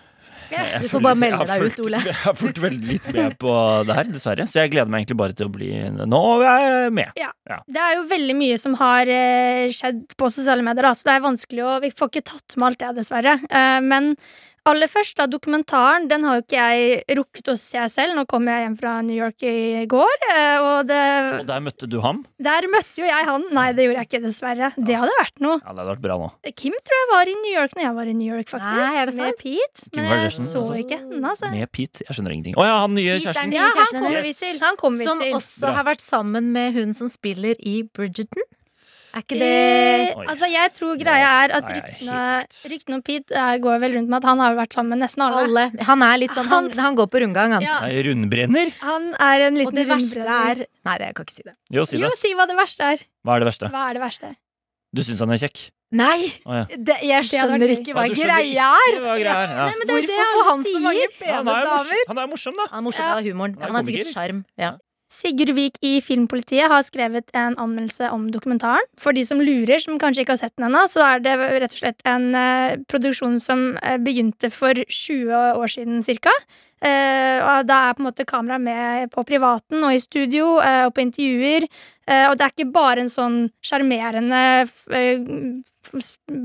Ja, 0.52 0.64
Jeg 0.64 0.82
du 0.84 0.88
får 0.88 1.02
bare 1.04 1.18
melde 1.20 1.44
deg 1.48 1.64
ut, 1.68 1.80
Ole. 1.84 2.00
Jeg 2.08 2.16
har 2.22 2.36
fulgt 2.38 2.60
veldig 2.62 2.88
litt 2.88 3.08
med 3.14 3.36
på 3.40 3.54
det 3.88 3.96
her, 3.98 4.10
dessverre. 4.12 4.46
Så 4.48 4.62
jeg 4.62 4.72
gleder 4.72 4.90
meg 4.92 5.02
egentlig 5.04 5.18
bare 5.20 5.36
til 5.36 5.48
å 5.50 5.52
bli 5.52 5.70
Nå 6.08 6.20
er 6.40 6.66
jeg 6.66 6.92
med. 6.98 7.22
det 7.68 7.82
er 7.84 7.96
jo 7.98 8.04
veldig 8.10 8.36
mye 8.38 8.58
som 8.60 8.76
har 8.80 9.10
eh, 9.12 9.68
skjedd 9.74 10.04
på 10.18 10.30
sosiale 10.32 10.64
medier, 10.64 10.88
da, 10.88 10.94
så 10.96 11.08
det 11.08 11.16
er 11.16 11.24
vanskelig 11.26 11.64
å 11.66 11.78
Vi 11.84 11.92
får 11.96 12.12
ikke 12.12 12.26
tatt 12.32 12.56
med 12.56 12.70
alt 12.70 12.82
det, 12.84 12.92
dessverre. 13.02 13.36
Eh, 13.48 13.80
men 13.84 14.14
aller 14.68 14.90
først, 14.90 15.16
da, 15.18 15.26
dokumentaren, 15.30 16.08
den 16.10 16.24
har 16.28 16.38
jo 16.38 16.44
ikke 16.44 16.58
jeg 16.58 17.18
rukket 17.18 17.50
å 17.52 17.56
se 17.60 17.82
selv. 17.92 18.14
Nå 18.18 18.24
kom 18.30 18.46
jeg 18.50 18.64
hjem 18.66 18.76
fra 18.78 18.94
New 19.06 19.16
York 19.16 19.42
i 19.48 19.84
går, 19.90 20.24
eh, 20.32 20.58
og 20.62 20.88
det 20.90 21.00
Og 21.40 21.46
der 21.48 21.64
møtte 21.64 21.88
du 21.90 21.98
ham. 22.04 22.22
Der 22.42 22.68
møtte 22.70 23.02
jo 23.02 23.08
jeg 23.08 23.28
han. 23.28 23.44
Nei, 23.54 23.66
det 23.76 23.86
gjorde 23.88 24.02
jeg 24.02 24.08
ikke, 24.10 24.22
dessverre. 24.26 24.70
Det 24.76 24.98
hadde 25.00 25.14
vært 25.20 25.42
noe. 25.44 25.58
Ja, 25.62 25.72
det 25.72 25.82
hadde 25.82 25.92
vært 25.94 26.04
bra 26.06 26.18
nå. 26.22 26.28
Kim 26.58 26.76
tror 26.84 26.98
jeg 27.00 27.08
var 27.12 27.32
i 27.32 27.36
New 27.42 27.54
York 27.54 27.76
når 27.78 27.86
jeg 27.88 27.94
var 27.98 28.12
i 28.12 28.16
New 28.18 28.30
York, 28.34 28.48
faktisk. 28.52 28.82
Nei, 28.82 28.92
er 29.02 29.06
det 29.10 29.14
sant? 29.16 29.24
Med 29.26 29.40
Pete. 29.42 29.88
Kim 29.92 30.02
Men 30.02 30.12
jeg 30.12 30.32
så 30.38 30.62
altså. 30.62 30.78
ikke 30.82 31.00
henne, 31.02 31.22
altså. 31.32 31.50
Med 31.54 31.72
Pete. 31.72 32.04
Jeg 32.08 32.18
skjønner 32.18 32.36
ingenting. 32.36 32.58
Å 32.58 32.68
ja, 32.68 32.76
han 32.84 32.94
nye 32.98 33.16
kjæresten. 33.18 33.56
Ja, 33.56 33.68
han 33.78 33.92
kommer 33.98 34.22
vi 34.28 34.32
til. 34.38 34.60
Han 34.62 34.76
kommer 34.80 34.98
vi 35.04 35.08
Som 35.08 35.22
til. 35.24 35.34
også 35.38 35.66
Bra. 35.66 35.74
har 35.80 35.88
vært 35.92 36.04
sammen 36.04 36.52
med 36.52 36.74
hun 36.78 36.94
som 36.94 37.08
spiller 37.10 37.56
i 37.64 37.82
Bridgerton. 37.94 38.44
Er 39.18 39.24
ikke 39.24 39.38
det 39.40 39.48
eh, 39.50 40.20
altså, 40.30 40.46
jeg 40.52 40.72
tror 40.76 40.98
greia 41.00 41.28
er 41.42 41.54
at 41.58 41.68
er 41.72 41.78
ryktene, 41.80 42.18
ryktene 42.72 42.98
om 42.98 43.02
Pete 43.08 43.34
eh, 43.34 43.54
går 43.64 43.80
vel 43.82 43.96
rundt 43.98 44.12
med 44.12 44.18
at 44.20 44.26
han 44.30 44.42
har 44.44 44.54
vært 44.58 44.76
sammen 44.78 44.94
med 44.94 45.02
nesten 45.02 45.24
alle. 45.26 45.40
alle? 45.48 45.86
Han 45.88 46.04
er 46.06 46.20
litt 46.22 46.36
sånn 46.38 46.50
Han, 46.52 46.68
han 46.78 46.98
går 47.00 47.08
på 47.10 47.22
rundgang, 47.24 47.56
han. 47.56 47.64
Ja, 47.66 47.80
Nei, 47.82 47.96
rundbrenner? 48.06 48.70
han 48.84 49.08
er 49.18 49.46
en 49.48 49.56
Og 49.58 49.64
liten 49.64 49.80
det 49.80 49.86
verste 49.90 50.20
rundbrenner. 50.22 50.62
er 50.68 50.86
Nei, 50.90 50.98
det 51.02 51.08
jeg 51.10 51.18
kan 51.18 51.26
ikke 51.28 51.36
si 51.40 51.46
det. 51.48 51.56
Jo, 51.78 51.84
si 51.88 51.98
Jo, 51.98 52.12
det. 52.12 52.20
si 52.22 52.34
hva 52.38 52.46
det 52.52 52.56
verste 52.60 52.92
er. 52.94 53.02
Hva 53.26 53.34
er 53.36 53.42
det 53.44 53.50
verste? 53.50 53.72
Hva 53.74 53.82
er 53.90 53.98
det 53.98 54.04
verste? 54.06 54.30
Du 54.94 55.02
syns 55.04 55.20
han 55.20 55.34
er 55.34 55.42
kjekk? 55.42 55.66
Nei! 55.98 56.18
Å 56.44 56.52
ja. 56.60 56.64
Det, 56.68 56.94
jeg 57.00 57.16
hadde 57.16 57.18
vært 57.18 57.28
skjønner 57.32 57.68
gøy. 57.68 57.76
ikke 57.80 57.90
Ja, 57.90 57.96
hva 57.96 58.04
du 58.08 58.14
skjønner 58.14 58.28
greia 58.28 58.68
er! 58.76 58.96
hva 59.04 59.14
greia 59.18 59.36
er. 59.42 59.52
Ja. 59.58 59.64
Nei, 59.68 59.74
men 59.80 59.88
det 59.88 59.94
er 59.96 60.04
det 60.04 60.16
Hvorfor 60.18 60.36
får 60.38 60.48
han 60.52 60.64
så 60.68 60.80
mange. 60.84 61.00
Ja, 61.00 61.08
han, 61.08 61.18
pene 61.20 61.38
er 61.58 61.68
damer? 61.68 61.78
morsom, 61.78 62.08
han 62.12 62.18
er 62.22 62.28
morsom, 62.32 62.56
da. 62.60 62.66
Han 62.72 62.78
er 62.78 62.86
morsom 62.88 63.04
Ja. 63.08 63.14
av 63.18 63.28
humoren. 63.28 63.54
Han 63.62 63.68
er 63.68 63.76
Han 63.78 63.88
sikkert 63.88 64.10
sjarm. 64.12 64.42
Ja. 64.60 64.70
Sigurd 65.08 65.54
Vik 65.56 65.78
i 65.80 65.98
Filmpolitiet 66.04 66.68
har 66.68 66.82
skrevet 66.84 67.30
en 67.32 67.56
anmeldelse 67.56 68.10
om 68.12 68.26
dokumentaren. 68.32 68.84
For 69.00 69.16
de 69.16 69.24
som 69.24 69.40
lurer, 69.40 69.80
som 69.80 69.96
kanskje 70.00 70.26
ikke 70.26 70.36
har 70.36 70.42
sett 70.42 70.56
den 70.58 70.68
ennå, 70.68 70.84
så 70.92 71.04
er 71.06 71.22
det 71.24 71.36
rett 71.38 71.76
og 71.76 71.80
slett 71.80 72.04
en 72.08 72.28
uh, 72.36 72.76
produksjon 72.92 73.38
som 73.40 73.70
eh, 73.80 73.96
begynte 74.04 74.52
for 74.52 74.76
20 74.76 75.32
år 75.56 75.72
siden 75.72 76.04
cirka. 76.04 76.34
Uh, 76.84 77.40
og 77.40 77.64
da 77.66 77.80
er 77.88 77.96
på 77.96 78.04
en 78.04 78.10
måte 78.10 78.28
kameraet 78.28 78.62
med 78.62 79.08
på 79.10 79.24
privaten 79.26 79.80
og 79.80 79.96
i 79.96 80.02
studio 80.04 80.58
uh, 80.60 80.84
og 80.90 80.92
på 80.94 81.06
intervjuer. 81.06 81.66
Eh, 82.08 82.24
og 82.30 82.38
det 82.38 82.46
er 82.46 82.52
ikke 82.54 82.72
bare 82.72 83.02
en 83.04 83.10
sånn 83.12 83.36
sjarmerende, 83.64 84.40
eh, 84.96 85.18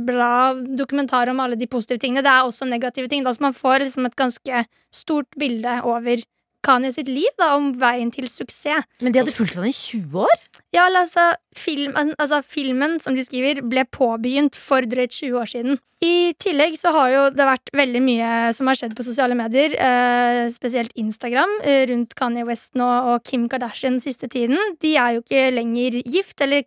bra 0.07 0.53
dokumentar 0.75 1.31
om 1.31 1.39
alle 1.39 1.55
de 1.59 1.69
positive 1.71 2.01
tingene. 2.03 2.23
Det 2.25 2.31
er 2.31 2.43
også 2.43 2.67
negative 2.67 3.07
ting. 3.07 3.23
Da, 3.23 3.31
så 3.31 3.45
man 3.45 3.55
får 3.55 3.85
liksom 3.85 4.05
et 4.05 4.15
ganske 4.19 4.65
stort 4.91 5.29
bilde 5.39 5.79
over 5.83 6.19
Kanye 6.63 6.93
sitt 6.95 7.09
liv 7.11 7.29
da, 7.39 7.53
om 7.57 7.71
veien 7.79 8.11
til 8.13 8.29
suksess. 8.31 8.87
Men 9.03 9.13
de 9.13 9.19
hadde 9.21 9.35
fulgt 9.35 9.57
han 9.59 9.67
i 9.67 9.73
20 9.75 10.23
år? 10.23 10.35
Ja, 10.73 10.87
altså, 10.89 11.33
film, 11.53 11.93
altså 12.17 12.39
Filmen 12.49 12.95
som 13.03 13.13
de 13.17 13.23
skriver, 13.25 13.59
ble 13.69 13.83
påbegynt 13.93 14.55
for 14.57 14.85
drøyt 14.89 15.13
20 15.19 15.41
år 15.41 15.51
siden. 15.51 15.81
I 16.03 16.33
tillegg 16.41 16.73
så 16.75 16.91
har 16.91 17.11
jo 17.13 17.19
det 17.31 17.45
vært 17.47 17.69
veldig 17.77 18.01
mye 18.03 18.29
som 18.57 18.67
har 18.67 18.75
skjedd 18.79 18.95
på 18.97 19.05
sosiale 19.05 19.37
medier, 19.39 19.75
eh, 19.77 20.47
spesielt 20.51 20.91
Instagram, 20.99 21.53
eh, 21.63 21.85
rundt 21.91 22.15
Kanye 22.19 22.43
West 22.47 22.73
nå 22.75 22.87
og 23.13 23.23
Kim 23.23 23.45
Kardashian 23.47 24.01
siste 24.03 24.27
tiden. 24.27 24.57
De 24.81 24.95
er 24.97 25.13
jo 25.15 25.21
ikke 25.21 25.45
lenger 25.53 26.01
gift, 26.03 26.41
eller 26.41 26.63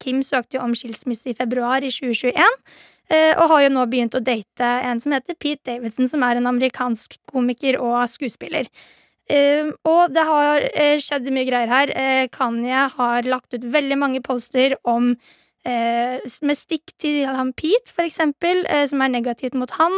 Kim 0.00 0.22
søkte 0.24 0.56
jo 0.56 0.64
om 0.64 0.72
skilsmisse 0.74 1.28
i 1.30 1.36
februar 1.36 1.84
i 1.84 1.90
2021. 1.92 2.56
eh, 3.10 3.34
Og 3.36 3.48
har 3.48 3.60
jo 3.66 3.74
nå 3.74 3.84
begynt 3.90 4.14
å 4.16 4.24
date 4.24 4.70
en 4.86 4.98
som 4.98 5.12
heter 5.12 5.34
Pete 5.38 5.64
Davidson, 5.66 6.08
som 6.08 6.22
er 6.22 6.36
en 6.36 6.46
amerikansk 6.46 7.18
komiker 7.30 7.78
og 7.78 8.08
skuespiller. 8.08 8.66
Eh, 9.30 9.68
og 9.86 10.10
det 10.14 10.24
har 10.26 10.64
uh, 10.66 10.96
skjedd 11.02 11.30
mye 11.34 11.46
greier 11.48 11.70
her. 11.70 11.92
Uh, 11.94 12.24
Kanye 12.34 12.88
har 12.96 13.28
lagt 13.28 13.54
ut 13.54 13.68
veldig 13.76 13.98
mange 14.00 14.22
poster 14.24 14.74
om 14.88 15.12
uh, 15.14 16.16
med 16.18 16.58
stikk 16.58 16.94
til 17.02 17.22
han 17.28 17.54
Pete, 17.54 17.94
for 17.94 18.06
eksempel, 18.06 18.64
som 18.90 19.04
er 19.04 19.14
negativt 19.14 19.56
mot 19.58 19.70
han. 19.78 19.96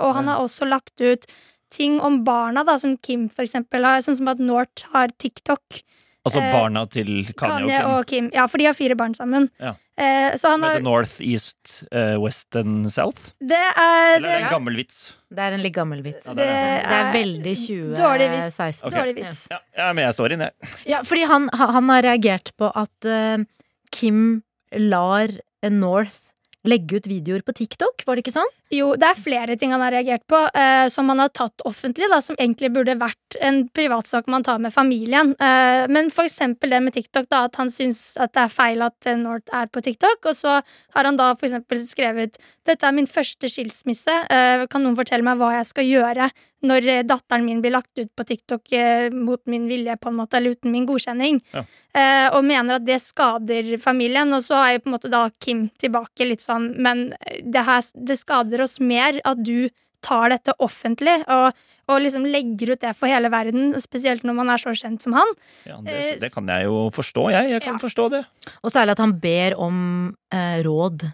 og 0.00 0.10
han 0.16 0.28
har 0.30 0.40
også 0.40 0.68
lagt 0.68 1.00
ut 1.00 1.26
ting 1.70 2.00
om 2.02 2.22
barna, 2.24 2.64
da, 2.66 2.76
som 2.78 2.96
Kim 2.98 3.28
for 3.30 3.46
eksempel 3.46 3.84
har, 3.86 4.02
sånn 4.02 4.18
som 4.18 4.30
at 4.32 4.42
North 4.42 4.86
har 4.94 5.12
TikTok. 5.18 5.82
Altså 6.26 6.40
Eh, 6.42 6.50
barna 6.52 6.82
til 6.90 7.06
Kanye, 7.32 7.64
Kanye 7.64 7.78
og 7.86 7.92
og 8.00 8.06
Kim. 8.10 8.26
Ja, 8.34 8.44
for 8.46 8.60
de 8.60 8.66
har 8.68 8.74
fire 8.76 8.96
barn 8.98 9.14
sammen. 9.16 9.48
Ja. 9.58 9.72
Eh, 9.96 10.34
så 10.36 10.50
han 10.52 10.60
Som 10.60 10.64
heter 10.64 10.72
har 10.74 10.84
North, 10.84 11.14
East, 11.20 11.84
uh, 11.92 12.16
West 12.20 12.56
and 12.56 12.90
South? 12.92 13.32
Det 13.40 13.56
er 13.56 14.16
Eller 14.16 14.28
er 14.28 14.38
det 14.38 14.40
Ja. 14.40 14.46
en 14.46 14.52
gammel 14.52 14.76
vits? 14.76 15.14
Det 15.32 15.38
er 15.38 15.52
en 15.56 15.62
litt 15.62 15.74
gammel 15.74 16.02
vits. 16.02 16.26
Ja, 16.26 16.34
det, 16.34 16.44
det 16.44 16.46
er 16.46 16.88
det, 16.88 17.00
er 17.00 17.12
veldig 17.12 17.54
dårlig 17.96 18.28
vits. 18.34 18.56
2016. 18.56 18.84
Ok. 18.86 18.92
dårlig 18.98 19.14
vits. 19.16 19.46
Ja, 19.50 19.58
ja, 19.76 19.92
men 19.92 20.04
jeg 20.04 20.14
står 20.14 20.32
inn, 20.32 20.40
jeg. 20.40 20.52
Ja, 20.86 21.02
fordi 21.02 21.24
han, 21.26 21.48
han 21.52 21.70
han 21.78 21.88
har 21.88 22.02
reagert 22.02 22.52
på 22.56 22.70
at 22.74 23.08
uh, 23.08 23.44
Kim 23.90 24.42
lar 24.76 25.28
North 25.70 26.30
legge 26.68 26.96
ut 27.00 27.06
videoer 27.08 27.40
på 27.42 27.54
TikTok, 27.56 28.04
var 28.06 28.16
det 28.16 28.26
ikke 28.26 28.36
sånn? 28.36 28.50
Jo, 28.70 28.92
det 28.94 29.08
er 29.08 29.18
flere 29.18 29.56
ting 29.58 29.72
han 29.74 29.82
har 29.82 29.90
reagert 29.90 30.22
på, 30.30 30.38
eh, 30.54 30.86
som 30.94 31.08
han 31.10 31.18
har 31.18 31.32
tatt 31.34 31.64
offentlig, 31.66 32.06
da, 32.12 32.20
som 32.22 32.36
egentlig 32.38 32.70
burde 32.70 32.94
vært 33.00 33.36
en 33.42 33.64
privatsak 33.74 34.28
man 34.30 34.44
tar 34.46 34.60
med 34.62 34.70
familien. 34.74 35.32
Eh, 35.42 35.88
men 35.90 36.10
for 36.14 36.28
eksempel 36.28 36.70
det 36.70 36.78
med 36.84 36.94
TikTok, 36.94 37.26
da, 37.32 37.44
at 37.48 37.58
han 37.58 37.70
syns 37.70 38.14
at 38.16 38.32
det 38.36 38.44
er 38.44 38.54
feil 38.54 38.82
at 38.86 39.10
North 39.18 39.50
er 39.52 39.66
på 39.66 39.82
TikTok, 39.82 40.22
og 40.30 40.38
så 40.38 40.60
har 40.94 41.04
han 41.10 41.18
da 41.18 41.32
for 41.34 41.48
eksempel 41.50 41.82
skrevet 41.86 42.38
dette 42.68 42.86
er 42.86 42.94
min 42.94 43.10
første 43.10 43.50
skilsmisse, 43.50 44.14
eh, 44.30 44.66
kan 44.70 44.86
noen 44.86 44.94
fortelle 44.98 45.26
meg 45.26 45.40
hva 45.42 45.50
jeg 45.58 45.66
skal 45.72 45.90
gjøre 45.90 46.30
når 46.62 46.86
eh, 46.92 47.02
datteren 47.08 47.44
min 47.46 47.62
blir 47.64 47.72
lagt 47.72 47.98
ut 47.98 48.10
på 48.14 48.24
TikTok 48.28 48.72
eh, 48.76 49.08
mot 49.10 49.40
min 49.50 49.66
vilje, 49.70 49.96
på 49.96 50.10
en 50.12 50.18
måte, 50.18 50.36
eller 50.36 50.54
uten 50.54 50.70
min 50.70 50.86
godkjenning, 50.86 51.40
Ja. 51.56 51.62
eh, 51.96 52.28
og 52.36 52.44
mener 52.44 52.76
at 52.76 52.84
det 52.86 53.00
skader 53.02 53.78
familien, 53.80 54.30
og 54.36 54.44
så 54.44 54.58
er 54.60 54.74
jo 54.76 54.82
på 54.84 54.90
en 54.92 54.96
måte 54.98 55.10
da 55.10 55.22
Kim 55.40 55.70
tilbake 55.80 56.28
litt 56.28 56.44
sånn, 56.44 56.74
men 56.78 57.14
det 57.42 57.64
her, 57.64 57.82
det 57.96 58.18
skader 58.20 58.59
oss 58.62 58.78
mer 58.80 59.20
at 59.24 59.42
du 59.42 59.68
tar 60.02 60.30
dette 60.32 60.54
offentlig 60.64 61.18
og, 61.28 61.52
og 61.90 62.00
liksom 62.00 62.24
legger 62.24 62.72
ut 62.72 62.80
det 62.80 62.94
for 62.96 63.06
hele 63.12 63.28
verden, 63.28 63.74
spesielt 63.82 64.22
når 64.24 64.34
man 64.38 64.48
er 64.48 64.56
så 64.62 64.72
kjent 64.72 65.02
som 65.04 65.12
han. 65.18 65.28
Ja, 65.68 65.76
Eh, 65.84 66.14
det, 66.16 66.20
det 66.22 66.32
kan 66.32 66.46
jeg 66.48 66.64
jo 66.64 66.88
forstå, 66.90 67.30
jeg. 67.34 67.50
Jeg 67.50 67.62
kan 67.62 67.74
Ja. 67.76 67.78
forstå 67.82 68.10
det. 68.10 68.24
Og 68.64 68.70
særlig 68.72 68.92
at 68.96 68.98
han 69.04 69.12
ber 69.20 69.58
om 69.60 70.16
eh, 70.32 70.62
råd 70.64 71.04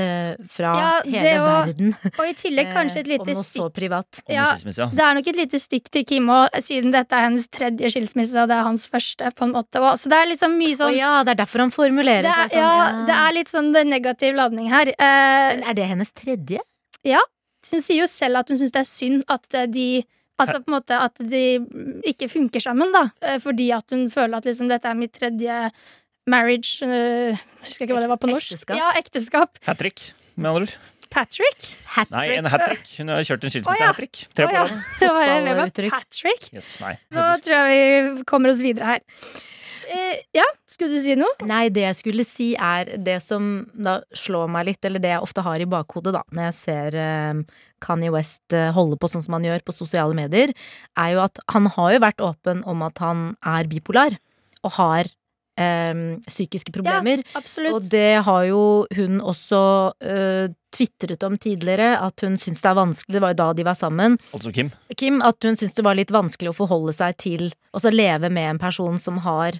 eh, 0.00 0.36
fra 0.48 0.70
Ja, 0.78 0.92
hele 1.04 1.32
og- 1.42 1.66
verden. 1.66 1.90
Og 2.18 2.22
i 2.28 2.32
tillegg 2.38 2.70
kanskje 2.76 3.00
et 3.02 3.08
eh, 3.10 3.18
lite 3.18 3.34
stikk 3.42 4.22
Ja. 4.30 4.54
Det 4.54 5.02
er 5.02 5.14
nok 5.18 5.26
et 5.26 5.36
lite 5.36 5.58
stikk 5.60 5.90
til 5.90 6.04
Kim 6.06 6.30
òg, 6.30 6.54
siden 6.62 6.92
dette 6.94 7.12
er 7.12 7.26
hennes 7.26 7.48
tredje 7.50 7.90
skilsmisse, 7.90 8.38
og 8.40 8.48
det 8.48 8.56
er 8.56 8.62
hans 8.62 8.86
første, 8.86 9.34
på 9.34 9.42
en 9.48 9.52
måte. 9.58 9.82
Og- 9.82 9.98
Så 9.98 10.08
det 10.08 10.16
er 10.22 10.30
liksom 10.30 10.54
mye 10.56 10.72
Å 10.78 10.78
sånn 10.86 10.96
ja, 10.96 11.24
det 11.24 11.34
er 11.34 11.42
derfor 11.44 11.58
han 11.66 11.70
formulerer 11.74 12.22
det 12.22 12.30
er, 12.30 12.46
seg 12.48 12.50
sånn. 12.54 12.62
ja, 12.62 13.06
det 13.10 13.16
er 13.26 13.32
litt 13.34 13.48
sånn 13.48 13.72
negativ 13.90 14.36
ladning 14.38 14.68
her. 14.70 14.86
Eh, 14.88 15.56
Men 15.58 15.64
er 15.64 15.74
det 15.74 15.88
hennes 15.90 16.12
tredje? 16.12 16.60
Hun 17.04 17.82
sier 17.84 18.02
jo 18.02 18.08
selv 18.10 18.40
at 18.40 18.50
hun 18.50 18.60
syns 18.60 18.72
det 18.74 18.82
er 18.82 18.88
synd 18.88 19.22
at 19.28 19.54
eh, 19.54 19.68
de 19.70 19.90
Altså 20.40 20.62
på 20.64 20.70
en 20.70 20.76
måte 20.78 20.96
at 20.96 21.18
de 21.20 21.60
ikke 22.08 22.24
funker 22.32 22.62
sammen, 22.64 22.88
da. 22.94 23.10
Eh, 23.20 23.36
Fordi 23.42 23.66
at 23.76 23.92
hun 23.92 24.06
føler 24.08 24.38
at 24.38 24.46
liksom 24.48 24.70
dette 24.70 24.88
er 24.88 24.96
mitt 24.96 25.12
tredje 25.12 25.56
marriage 26.30 26.80
eh, 26.86 27.36
Husker 27.66 27.84
ikke 27.84 27.98
hva 27.98 28.06
det 28.06 28.08
var 28.08 28.20
på 28.22 28.30
norsk. 28.30 28.54
Ekteskap. 28.54 28.78
Ja, 28.80 28.88
ekteskap. 28.96 29.60
Hat 29.66 29.82
trick, 29.82 30.14
med 30.36 30.48
andre 30.48 30.70
ord. 30.70 30.74
Patrick. 31.10 31.66
Hat 31.96 32.10
Nei, 32.14 32.28
en 32.38 32.46
hat 32.46 32.62
trick. 32.62 32.86
Hun 33.00 33.10
har 33.10 33.24
kjørt 33.26 33.44
en 33.44 33.50
Å, 33.50 33.50
ja. 33.50 33.54
skilsmisse-hat 33.58 33.96
trick. 33.98 34.20
Tre 34.30 34.46
på 34.46 34.54
ja. 34.54 34.62
rad. 34.62 34.82
Det 35.00 35.08
var 35.10 35.26
det 35.26 35.38
Fotballuttrykk. 35.40 35.94
Patrick. 35.96 36.44
Yes, 36.54 36.68
nei. 36.80 36.92
Nå 37.16 37.24
tror 37.44 37.72
jeg 37.74 38.04
vi 38.14 38.26
kommer 38.30 38.52
oss 38.54 38.62
videre 38.62 38.92
her. 38.94 39.02
Eh, 39.90 40.22
ja, 40.36 40.44
skulle 40.70 40.94
du 40.94 41.02
si 41.02 41.16
noe? 41.18 41.46
Nei, 41.48 41.64
det 41.74 41.82
jeg 41.82 41.98
skulle 41.98 42.26
si 42.26 42.52
er 42.54 42.92
det 43.02 43.18
som 43.24 43.64
da 43.74 43.98
slår 44.14 44.50
meg 44.54 44.68
litt, 44.68 44.84
eller 44.86 45.02
det 45.02 45.10
jeg 45.10 45.24
ofte 45.24 45.42
har 45.42 45.62
i 45.62 45.68
bakhodet 45.70 46.14
da, 46.14 46.22
når 46.30 46.50
jeg 46.50 46.56
ser 46.60 46.98
eh, 47.00 47.40
Kanye 47.82 48.12
West 48.14 48.54
eh, 48.54 48.70
holde 48.76 48.98
på 49.00 49.10
sånn 49.10 49.24
som 49.26 49.38
han 49.38 49.48
gjør 49.48 49.64
på 49.66 49.74
sosiale 49.74 50.14
medier, 50.14 50.52
er 50.94 51.14
jo 51.16 51.24
at 51.24 51.42
han 51.50 51.66
har 51.74 51.96
jo 51.96 52.04
vært 52.06 52.22
åpen 52.22 52.62
om 52.70 52.84
at 52.86 53.02
han 53.02 53.32
er 53.42 53.70
bipolar, 53.70 54.14
og 54.62 54.76
har 54.76 55.10
eh, 55.58 56.04
psykiske 56.28 56.70
problemer. 56.76 57.24
Absolutt. 57.34 57.74
Og 57.74 57.90
det 57.90 58.22
har 58.28 58.46
jo 58.46 58.62
hun 58.94 59.18
også 59.18 59.62
uh, 59.90 60.52
tvitret 60.70 61.26
om 61.26 61.34
tidligere, 61.40 61.96
at 61.98 62.22
hun 62.22 62.38
syns 62.38 62.62
det 62.62 62.70
er 62.70 62.78
vanskelig, 62.78 63.16
det 63.16 63.24
var 63.24 63.34
jo 63.34 63.40
da 63.40 63.48
de 63.58 63.66
var 63.66 63.78
sammen, 63.78 64.20
Altså 64.36 64.54
Kim. 64.54 64.70
Kim, 64.94 65.18
at 65.26 65.42
hun 65.42 65.58
syns 65.58 65.74
det 65.74 65.86
var 65.86 65.98
litt 65.98 66.14
vanskelig 66.14 66.52
å 66.52 66.56
forholde 66.60 66.94
seg 66.94 67.18
til 67.18 67.50
å 67.74 67.82
leve 67.90 68.30
med 68.30 68.54
en 68.54 68.62
person 68.62 69.00
som 69.02 69.18
har 69.26 69.58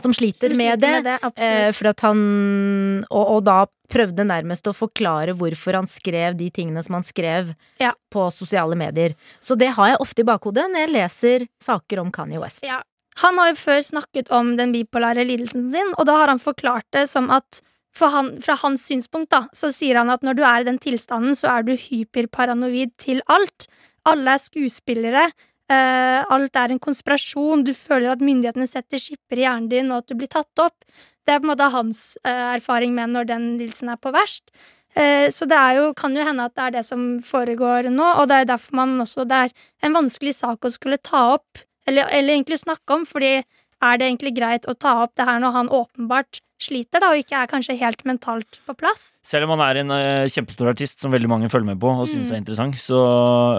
Som 0.00 0.12
sliter 0.16 0.50
Som 0.50 0.58
med 0.58 0.80
sliter 0.80 0.80
det. 0.80 1.02
med 1.04 1.04
det, 1.04 1.32
Eh, 1.44 1.70
for 1.72 1.88
at 1.92 2.00
han 2.06 3.04
og, 3.10 3.24
og 3.36 3.44
da 3.46 3.58
prøvde 3.90 4.24
nærmest 4.26 4.66
å 4.66 4.74
forklare 4.74 5.34
hvorfor 5.38 5.76
han 5.78 5.86
skrev 5.86 6.36
de 6.38 6.48
tingene 6.50 6.82
som 6.82 6.94
han 6.98 7.04
skrev 7.06 7.54
Ja. 7.80 7.92
på 8.12 8.26
sosiale 8.32 8.74
medier. 8.74 9.14
Så 9.40 9.56
det 9.58 9.68
har 9.76 9.88
jeg 9.92 10.00
ofte 10.00 10.20
i 10.24 10.24
bakhodet 10.28 10.66
når 10.72 10.86
jeg 10.86 10.94
leser 10.94 11.46
saker 11.62 12.00
om 12.00 12.10
Kanye 12.10 12.40
West. 12.40 12.64
Ja. 12.64 12.80
Han 13.22 13.38
har 13.38 13.52
jo 13.52 13.60
før 13.60 13.80
snakket 13.86 14.30
om 14.34 14.56
den 14.58 14.72
bipolare 14.74 15.22
lidelsen 15.24 15.70
sin, 15.70 15.92
og 15.98 16.06
da 16.06 16.16
har 16.16 16.26
han 16.32 16.40
forklart 16.42 16.84
det 16.92 17.08
som 17.08 17.30
at 17.30 17.60
han, 18.00 18.32
fra 18.42 18.56
hans 18.58 18.82
synspunkt 18.88 19.30
da, 19.30 19.44
så 19.54 19.70
sier 19.72 19.96
han 20.00 20.10
at 20.10 20.24
når 20.26 20.34
du 20.34 20.42
er 20.42 20.60
i 20.64 20.64
den 20.66 20.80
tilstanden, 20.82 21.36
så 21.38 21.46
er 21.58 21.62
du 21.62 21.76
hyperparanoid 21.78 22.90
til 22.98 23.20
alt. 23.30 23.68
Alle 24.04 24.34
er 24.34 24.42
skuespillere. 24.42 25.28
Eh, 25.72 26.20
alt 26.34 26.56
er 26.60 26.74
en 26.74 26.82
konspirasjon. 26.82 27.64
Du 27.66 27.72
føler 27.76 28.12
at 28.12 28.24
myndighetene 28.24 28.68
setter 28.70 29.02
skipper 29.02 29.40
i 29.40 29.46
hjernen 29.46 29.68
din, 29.72 29.90
og 29.92 30.02
at 30.02 30.12
du 30.12 30.18
blir 30.18 30.30
tatt 30.32 30.62
opp. 30.62 30.76
Det 31.24 31.34
er 31.34 31.40
på 31.40 31.48
en 31.48 31.52
måte 31.54 31.72
hans 31.72 32.00
eh, 32.24 32.54
erfaring 32.58 32.94
med 32.96 33.14
når 33.14 33.28
den 33.32 33.46
lidelsen 33.58 33.92
er 33.94 34.00
på 34.00 34.12
verst. 34.14 34.50
Eh, 34.94 35.26
så 35.34 35.48
det 35.50 35.58
jo, 35.78 35.90
kan 35.98 36.14
jo 36.14 36.24
hende 36.26 36.46
at 36.46 36.54
det 36.54 36.64
er 36.66 36.74
det 36.76 36.84
som 36.86 37.06
foregår 37.24 37.90
nå, 37.90 38.12
og 38.20 38.28
det 38.30 38.40
er 38.40 38.50
derfor 38.52 38.76
man 38.78 39.00
også 39.02 39.24
Det 39.26 39.40
er 39.46 39.54
en 39.82 39.96
vanskelig 39.96 40.36
sak 40.36 40.64
å 40.64 40.70
skulle 40.70 41.02
ta 41.02 41.32
opp, 41.34 41.64
eller, 41.86 42.06
eller 42.14 42.36
egentlig 42.36 42.60
snakke 42.62 42.94
om, 42.94 43.06
fordi 43.08 43.40
er 43.84 43.98
det 43.98 44.06
egentlig 44.06 44.36
greit 44.36 44.68
å 44.70 44.76
ta 44.78 45.00
opp 45.02 45.16
det 45.18 45.26
her 45.28 45.40
når 45.42 45.56
han 45.58 45.72
åpenbart 45.80 46.40
sliter, 46.62 47.00
da, 47.02 47.10
og 47.12 47.18
ikke 47.20 47.34
er 47.42 47.48
kanskje 47.50 47.74
helt 47.80 48.04
mentalt 48.06 48.60
på 48.66 48.74
plass? 48.78 49.12
Selv 49.26 49.44
om 49.48 49.54
han 49.58 49.62
er 49.66 49.80
en 49.82 49.90
uh, 49.90 50.24
kjempestor 50.30 50.70
artist 50.70 51.00
som 51.02 51.10
veldig 51.12 51.28
mange 51.28 51.50
følger 51.52 51.66
med 51.72 51.80
på 51.82 51.90
og 51.90 52.06
synes 52.08 52.30
Mm. 52.30 52.34
er 52.34 52.40
interessant, 52.40 52.74
så 52.80 53.00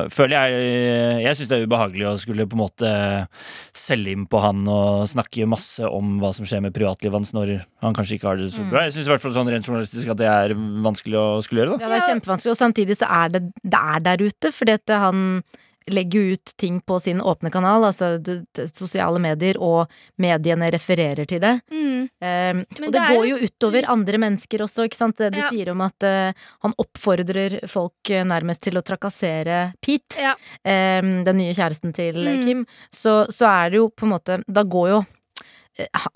føler 0.09 0.35
jeg 0.39 1.23
Jeg 1.25 1.35
syns 1.35 1.49
det 1.51 1.57
er 1.59 1.67
ubehagelig 1.67 2.07
å 2.07 2.15
skulle 2.19 2.47
på 2.47 2.55
en 2.55 2.63
måte 2.63 3.27
selge 3.75 4.11
inn 4.15 4.25
på 4.27 4.39
han 4.41 4.63
og 4.67 5.05
snakke 5.11 5.47
masse 5.49 5.83
om 5.85 6.17
hva 6.21 6.31
som 6.33 6.45
skjer 6.47 6.61
med 6.65 6.73
privatlivet 6.75 7.13
hans 7.19 7.33
når 7.35 7.65
han 7.83 7.93
kanskje 7.93 8.17
ikke 8.17 8.29
har 8.31 8.37
det 8.37 8.51
så 8.53 8.63
Mm. 8.63 8.69
bra. 8.71 8.83
Jeg 8.87 8.93
syns 8.95 9.07
i 9.07 9.11
hvert 9.13 9.21
fall 9.21 9.35
sånn 9.35 9.51
rent 9.51 9.65
journalistisk 9.67 10.09
at 10.09 10.17
det 10.17 10.27
er 10.31 10.55
vanskelig 10.55 11.17
å 11.19 11.43
skulle 11.43 11.61
gjøre. 11.65 11.77
da 11.79 11.85
Ja, 11.85 11.89
det 11.93 12.01
er 12.03 12.09
kjempevanskelig, 12.15 12.51
og 12.55 12.57
samtidig 12.63 12.97
så 12.97 13.07
er 13.11 13.29
det, 13.29 13.41
det 13.63 13.79
er 13.79 13.99
der 13.99 14.17
ute, 14.25 14.51
fordi 14.55 14.73
at 14.79 14.87
han 14.89 15.43
legger 15.91 16.19
jo 16.21 16.33
ut 16.37 16.53
ting 16.57 16.79
på 16.81 16.99
sin 16.99 17.19
åpne 17.21 17.51
kanal, 17.53 17.83
altså 17.85 18.17
det, 18.17 18.45
det, 18.57 18.69
sosiale 18.75 19.19
medier, 19.21 19.57
og 19.61 19.87
mediene 20.17 20.71
refererer 20.73 21.25
til 21.29 21.39
det. 21.43 21.59
Mm. 21.71 21.91
Um, 22.21 22.59
og 22.65 22.79
det 22.85 22.91
det 22.95 23.03
går 23.09 23.27
jo- 23.29 23.37
utover 23.45 23.85
andre 23.89 24.17
mennesker 24.21 24.61
også, 24.65 24.85
ikke 24.87 24.97
sant. 24.97 25.17
Det 25.17 25.31
du 25.33 25.39
Ja. 25.39 25.49
sier 25.49 25.69
om 25.71 25.81
at 25.81 26.03
uh, 26.03 26.33
han 26.65 26.73
oppfordrer 26.81 27.59
folk 27.69 28.09
eh, 28.09 28.23
nærmest 28.25 28.61
til 28.61 28.73
å 28.77 28.81
trakassere 28.85 29.73
Pete, 29.81 30.17
Ja. 30.21 30.33
um, 30.65 31.23
den 31.23 31.37
nye 31.37 31.53
kjæresten 31.53 31.93
til 31.93 32.15
Mm. 32.25 32.43
Kim, 32.45 32.65
så, 32.91 33.27
så 33.29 33.45
er 33.65 33.69
det 33.69 33.77
jo 33.77 33.89
på 33.89 34.05
en 34.05 34.11
måte 34.17 34.43
Da 34.47 34.63
går 34.63 34.89
jo 34.89 35.05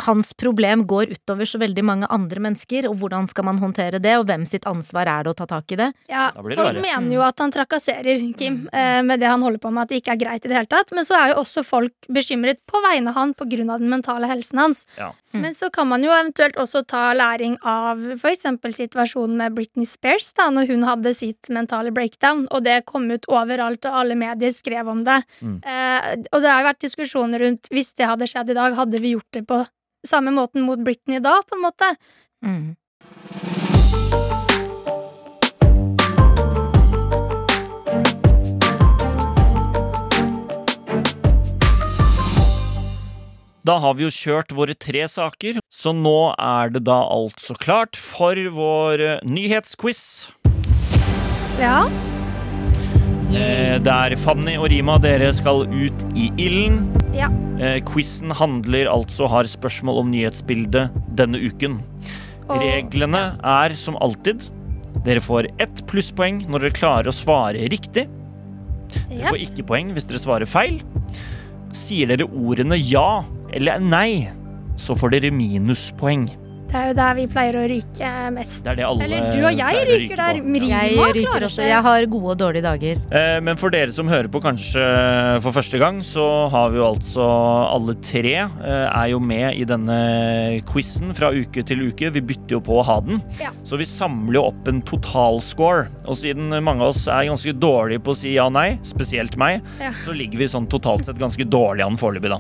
hans 0.05 0.33
problem 0.33 0.85
går 0.87 1.11
utover 1.15 1.47
så 1.49 1.59
veldig 1.59 1.83
mange 1.83 2.07
andre 2.13 2.43
mennesker, 2.43 2.87
og 2.87 2.95
hvordan 3.01 3.27
skal 3.27 3.47
man 3.49 3.59
håndtere 3.59 3.99
det, 3.99 4.15
og 4.19 4.27
hvem 4.29 4.45
sitt 4.47 4.67
ansvar 4.69 5.09
er 5.11 5.25
det 5.25 5.33
å 5.33 5.37
ta 5.41 5.49
tak 5.49 5.75
i 5.75 5.79
det? 5.79 5.89
Ja, 6.11 6.29
det 6.31 6.55
folk 6.55 6.61
verre. 6.61 6.83
mener 6.83 7.11
jo 7.17 7.23
at 7.25 7.43
han 7.43 7.51
trakasserer 7.51 8.23
Kim 8.39 8.61
eh, 8.71 9.01
med 9.03 9.19
det 9.19 9.27
han 9.27 9.43
holder 9.43 9.59
på 9.59 9.71
med, 9.73 9.83
at 9.83 9.91
det 9.91 10.01
ikke 10.01 10.15
er 10.15 10.21
greit 10.23 10.45
i 10.45 10.51
det 10.51 10.59
hele 10.59 10.71
tatt. 10.71 10.93
Men 10.95 11.07
så 11.07 11.17
er 11.19 11.33
jo 11.33 11.41
også 11.43 11.65
folk 11.67 12.07
bekymret 12.07 12.61
på 12.69 12.79
vegne 12.85 13.11
av 13.11 13.19
han 13.19 13.35
av 13.39 13.79
den 13.81 13.89
mentale 13.91 14.29
helsen 14.31 14.63
hans. 14.63 14.85
Ja. 14.97 15.11
Mm. 15.33 15.41
Men 15.43 15.53
så 15.53 15.69
kan 15.69 15.87
man 15.87 16.01
jo 16.01 16.09
eventuelt 16.09 16.57
også 16.57 16.81
ta 16.89 17.11
læring 17.13 17.57
av 17.67 17.99
f.eks. 18.15 18.47
situasjonen 18.79 19.35
med 19.37 19.53
Britney 19.53 19.85
Spears, 19.85 20.31
da 20.33 20.47
når 20.49 20.71
hun 20.71 20.85
hadde 20.87 21.13
sitt 21.13 21.51
mentale 21.53 21.93
breakdown, 21.93 22.47
og 22.49 22.63
det 22.65 22.79
kom 22.89 23.05
ut 23.11 23.27
overalt, 23.29 23.85
og 23.85 23.99
alle 24.01 24.17
medier 24.17 24.53
skrev 24.55 24.89
om 24.89 25.03
det. 25.05 25.19
Mm. 25.45 25.59
Eh, 25.61 26.09
og 26.33 26.41
det 26.41 26.49
har 26.49 26.63
jo 26.63 26.69
vært 26.71 26.81
diskusjoner 26.87 27.45
rundt 27.45 27.69
hvis 27.73 27.93
det 27.99 28.09
hadde 28.09 28.29
skjedd 28.29 28.55
i 28.55 28.57
dag, 28.57 28.77
hadde 28.79 29.03
vi 29.03 29.13
gjort 29.13 29.37
det 29.37 29.45
på 29.49 29.63
samme 30.07 30.31
måten 30.35 30.63
mot 30.67 30.79
Britney 30.85 31.19
da, 31.23 31.39
på 31.45 31.57
en 31.57 31.65
måte. 31.65 31.95
Mm. 32.45 32.75
Da 43.69 43.75
har 43.77 43.93
vi 43.99 44.07
jo 44.07 44.09
kjørt 44.09 44.53
våre 44.55 44.73
tre 44.73 45.03
saker, 45.11 45.59
så 45.69 45.91
nå 45.93 46.31
er 46.39 46.71
det 46.73 46.85
da 46.87 47.01
altså 47.05 47.53
klart 47.59 47.99
for 47.99 48.39
vår 48.55 49.19
nyhetsquiz. 49.27 50.01
Ja. 51.59 51.83
Eh, 53.35 53.77
Der 53.83 54.15
Fanny 54.17 54.55
og 54.57 54.69
Rima, 54.71 54.97
dere 55.01 55.29
skal 55.35 55.65
ut 55.69 56.05
i 56.17 56.29
ilden. 56.41 56.79
Ja. 57.15 57.29
Eh, 57.61 57.79
Quizen 57.85 58.31
handler 58.35 58.89
altså 58.91 59.27
har 59.29 59.43
spørsmål 59.49 59.99
om 60.01 60.11
nyhetsbildet 60.13 60.89
denne 61.15 61.37
uken. 61.41 61.79
Og- 62.49 62.57
Reglene 62.63 63.37
er 63.43 63.75
som 63.75 63.95
alltid. 64.01 64.49
Dere 65.05 65.19
får 65.21 65.47
ett 65.59 65.85
plusspoeng 65.87 66.47
når 66.49 66.59
dere 66.59 66.71
klarer 66.71 67.07
å 67.07 67.13
svare 67.13 67.69
riktig. 67.69 68.07
Dere 69.09 69.19
Ja. 69.19 69.29
får 69.29 69.37
ikke 69.45 69.65
poeng 69.67 69.93
hvis 69.93 70.05
dere 70.07 70.17
svarer 70.17 70.47
feil. 70.47 70.81
Sier 71.71 72.07
dere 72.07 72.25
ordene 72.27 72.75
ja 72.77 73.23
eller 73.53 73.79
nei, 73.79 74.29
så 74.77 74.95
får 74.97 75.11
dere 75.11 75.31
minuspoeng. 75.31 76.27
Det 76.69 76.77
er 76.77 76.89
jo 76.91 76.95
der 76.99 77.15
vi 77.17 77.23
pleier 77.25 77.55
å 77.57 77.63
ryke 77.69 78.09
mest. 78.35 78.59
Det 78.65 78.71
er 78.75 78.77
det 78.77 78.83
alle 78.85 79.05
Eller 79.07 79.31
du 79.33 79.39
og 79.49 79.57
jeg 79.57 79.85
ryker 79.89 80.19
der. 80.19 80.37
Rima 80.39 80.67
Jeg 80.69 81.13
ryker 81.17 81.45
også. 81.47 81.63
Jeg 81.65 81.81
har 81.81 82.05
gode 82.11 82.35
og 82.35 82.37
dårlige 82.37 82.61
dager. 82.67 82.99
Eh, 83.09 83.39
Men 83.41 83.57
for 83.57 83.73
dere 83.73 83.89
som 83.95 84.07
hører 84.11 84.29
på 84.29 84.41
kanskje 84.43 84.83
for 85.41 85.55
første 85.55 85.79
gang, 85.81 85.97
så 86.05 86.27
har 86.53 86.69
vi 86.69 86.77
jo 86.77 86.85
altså 86.91 87.25
alle 87.73 87.95
tre 88.05 88.35
eh, 88.45 88.85
er 88.85 89.07
jo 89.15 89.19
med 89.19 89.57
i 89.57 89.65
denne 89.65 89.97
quizen 90.69 91.09
fra 91.17 91.31
uke 91.33 91.63
til 91.65 91.81
uke. 91.89 92.11
Vi 92.13 92.21
bytter 92.21 92.59
jo 92.59 92.61
på 92.69 92.77
å 92.77 92.85
ha 92.85 92.99
den. 93.01 93.17
Ja. 93.41 93.49
Så 93.65 93.79
vi 93.81 93.87
samler 93.89 94.37
jo 94.37 94.45
opp 94.51 94.69
en 94.69 94.83
totalscore. 94.85 95.87
Og 96.05 96.19
siden 96.21 96.53
mange 96.61 96.85
av 96.85 96.93
oss 96.93 97.07
er 97.09 97.25
ganske 97.31 97.55
dårlige 97.57 98.03
på 98.05 98.13
å 98.13 98.19
si 98.21 98.35
ja 98.37 98.45
og 98.45 98.53
nei, 98.59 98.75
spesielt 98.85 99.37
meg, 99.41 99.65
Ja. 99.81 99.89
så 100.05 100.13
ligger 100.13 100.37
vi 100.43 100.51
sånn 100.53 100.69
totalt 100.69 101.05
sett 101.09 101.17
ganske 101.17 101.45
dårlig 101.49 101.81
an 101.85 101.97
foreløpig, 101.97 102.29
da. 102.29 102.39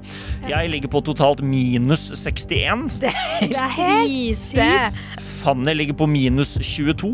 Jeg 0.53 0.69
ligger 0.69 0.93
på 0.93 1.01
totalt 1.09 1.41
minus 1.41 2.11
61. 2.13 2.87
Det 2.99 3.57
er 3.57 3.73
helt 3.79 4.18
sykt. 4.37 4.99
Fanny 5.41 5.75
ligger 5.77 5.97
på 5.99 6.07
minus 6.09 6.55
22. 6.61 7.11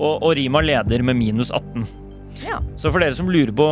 Og, 0.00 0.14
og 0.24 0.30
Rima 0.38 0.62
leder 0.64 1.02
med 1.04 1.18
minus 1.18 1.50
18. 1.52 1.84
Ja. 2.46 2.60
Så 2.78 2.88
for 2.94 3.02
dere 3.02 3.12
som 3.16 3.28
lurer 3.28 3.50
på 3.52 3.64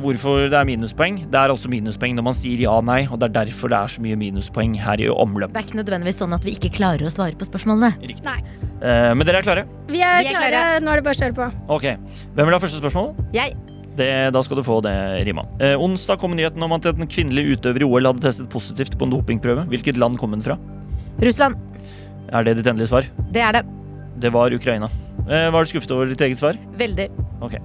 hvorfor 0.00 0.46
det 0.48 0.56
er 0.56 0.64
minuspoeng, 0.68 1.18
det 1.28 1.36
er 1.36 1.52
altså 1.52 1.68
minuspoeng 1.68 2.14
når 2.16 2.24
man 2.28 2.36
sier 2.38 2.62
ja 2.62 2.76
og 2.78 2.86
nei, 2.86 3.00
og 3.10 3.18
det 3.20 3.26
er 3.28 3.34
derfor 3.42 3.72
det 3.72 3.76
er 3.80 3.92
så 3.92 4.04
mye 4.04 4.16
minuspoeng 4.20 4.76
her 4.80 5.02
i 5.02 5.08
omløp. 5.10 5.52
Det 5.52 5.60
er 5.60 5.66
ikke 5.66 5.80
nødvendigvis 5.82 6.20
sånn 6.22 6.32
at 6.36 6.46
vi 6.46 6.54
ikke 6.56 6.70
klarer 6.78 7.08
å 7.08 7.12
svare 7.12 7.36
på 7.36 7.48
spørsmålene. 7.48 7.90
Riktig. 8.06 8.24
Nei. 8.24 8.38
Eh, 8.78 9.10
men 9.12 9.26
dere 9.26 9.42
er 9.42 9.48
klare? 9.48 9.66
Vi 9.90 10.00
er, 10.00 10.22
Vi 10.22 10.30
er 10.30 10.38
klare. 10.38 10.52
klare. 10.54 10.80
Nå 10.86 10.94
er 10.94 11.02
det 11.02 11.06
bare 11.08 11.18
å 11.18 11.20
kjøre 11.20 11.36
på. 11.36 11.48
Ok. 11.76 11.88
Hvem 12.38 12.48
vil 12.48 12.56
ha 12.56 12.62
første 12.62 12.80
spørsmål? 12.80 13.10
Jeg. 13.36 13.56
Det, 13.96 14.08
da 14.36 14.42
skal 14.44 14.60
du 14.60 14.64
få 14.64 14.78
det, 14.86 14.94
Rima. 15.26 15.44
Eh, 15.60 15.74
onsdag 15.80 16.20
kom 16.22 16.34
nyheten 16.38 16.62
om 16.62 16.72
at 16.78 16.88
en 16.94 17.08
kvinnelig 17.10 17.56
utøver 17.56 17.84
i 17.84 17.90
OL 17.90 18.10
hadde 18.12 18.24
testet 18.24 18.48
positivt 18.52 18.96
på 18.96 19.08
en 19.08 19.14
dopingprøve. 19.18 19.66
Hvilket 19.72 20.00
land 20.00 20.16
kom 20.20 20.36
hun 20.36 20.44
fra? 20.44 20.56
Russland. 21.20 21.56
Er 22.32 22.42
det 22.46 22.56
ditt 22.58 22.66
endelige 22.66 22.88
svar? 22.90 23.06
Det 23.32 23.42
er 23.42 23.52
det. 23.60 23.64
Det 24.18 24.30
var 24.32 24.50
Ukraina. 24.56 24.88
Eh, 25.28 25.48
var 25.52 25.64
du 25.64 25.68
skuffet 25.70 25.90
over 25.92 26.06
ditt 26.08 26.20
eget 26.24 26.38
svar? 26.40 26.56
Veldig. 26.78 27.06
Ok. 27.44 27.56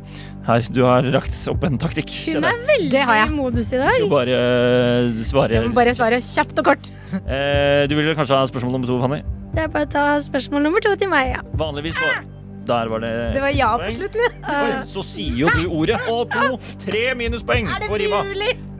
Her, 0.48 0.66
du 0.74 0.82
har 0.84 1.06
rakt 1.14 1.36
opp 1.48 1.64
en 1.64 1.78
taktikk. 1.80 2.12
Hun 2.28 2.44
er 2.44 2.58
veldig 2.68 3.04
i 3.08 3.30
modus 3.32 3.72
i 3.72 3.78
Du 3.78 3.84
dag. 3.86 3.94
skal 3.96 4.10
bare 4.12 4.40
eh, 4.42 5.24
svare 5.24 5.56
Jeg 5.56 5.70
må 5.70 5.76
bare 5.78 5.94
svare 5.96 6.20
kjapt 6.22 6.60
og 6.60 6.66
kort. 6.66 6.92
eh, 7.26 7.88
Du 7.88 7.96
vil 7.96 8.12
kanskje 8.18 8.36
ha 8.36 8.46
spørsmål 8.50 8.72
nummer 8.76 8.88
to, 8.92 9.00
Fanny? 9.00 9.22
Det 9.54 9.64
er 9.64 9.68
bare 9.72 9.88
å 9.88 9.92
ta 9.92 10.06
spørsmål 10.24 10.64
nummer 10.64 10.80
to 10.84 10.96
til 10.96 11.10
meg, 11.12 11.34
ja. 11.36 11.42
Vanligvis 11.60 11.98
var 12.02 12.22
Der 12.68 12.90
var 12.92 13.02
det 13.02 13.12
Det 13.34 13.42
var 13.42 13.54
ja 13.56 13.70
på 13.78 13.92
slutten. 13.96 14.36
Oi, 14.46 14.74
Så 14.90 15.04
sier 15.06 15.40
jo 15.44 15.54
du 15.58 15.64
ordet. 15.70 15.98
Og 16.12 16.30
to, 16.32 16.60
tre 16.86 17.06
minuspoeng 17.18 17.70
på 17.88 17.98
Rima. 18.02 18.22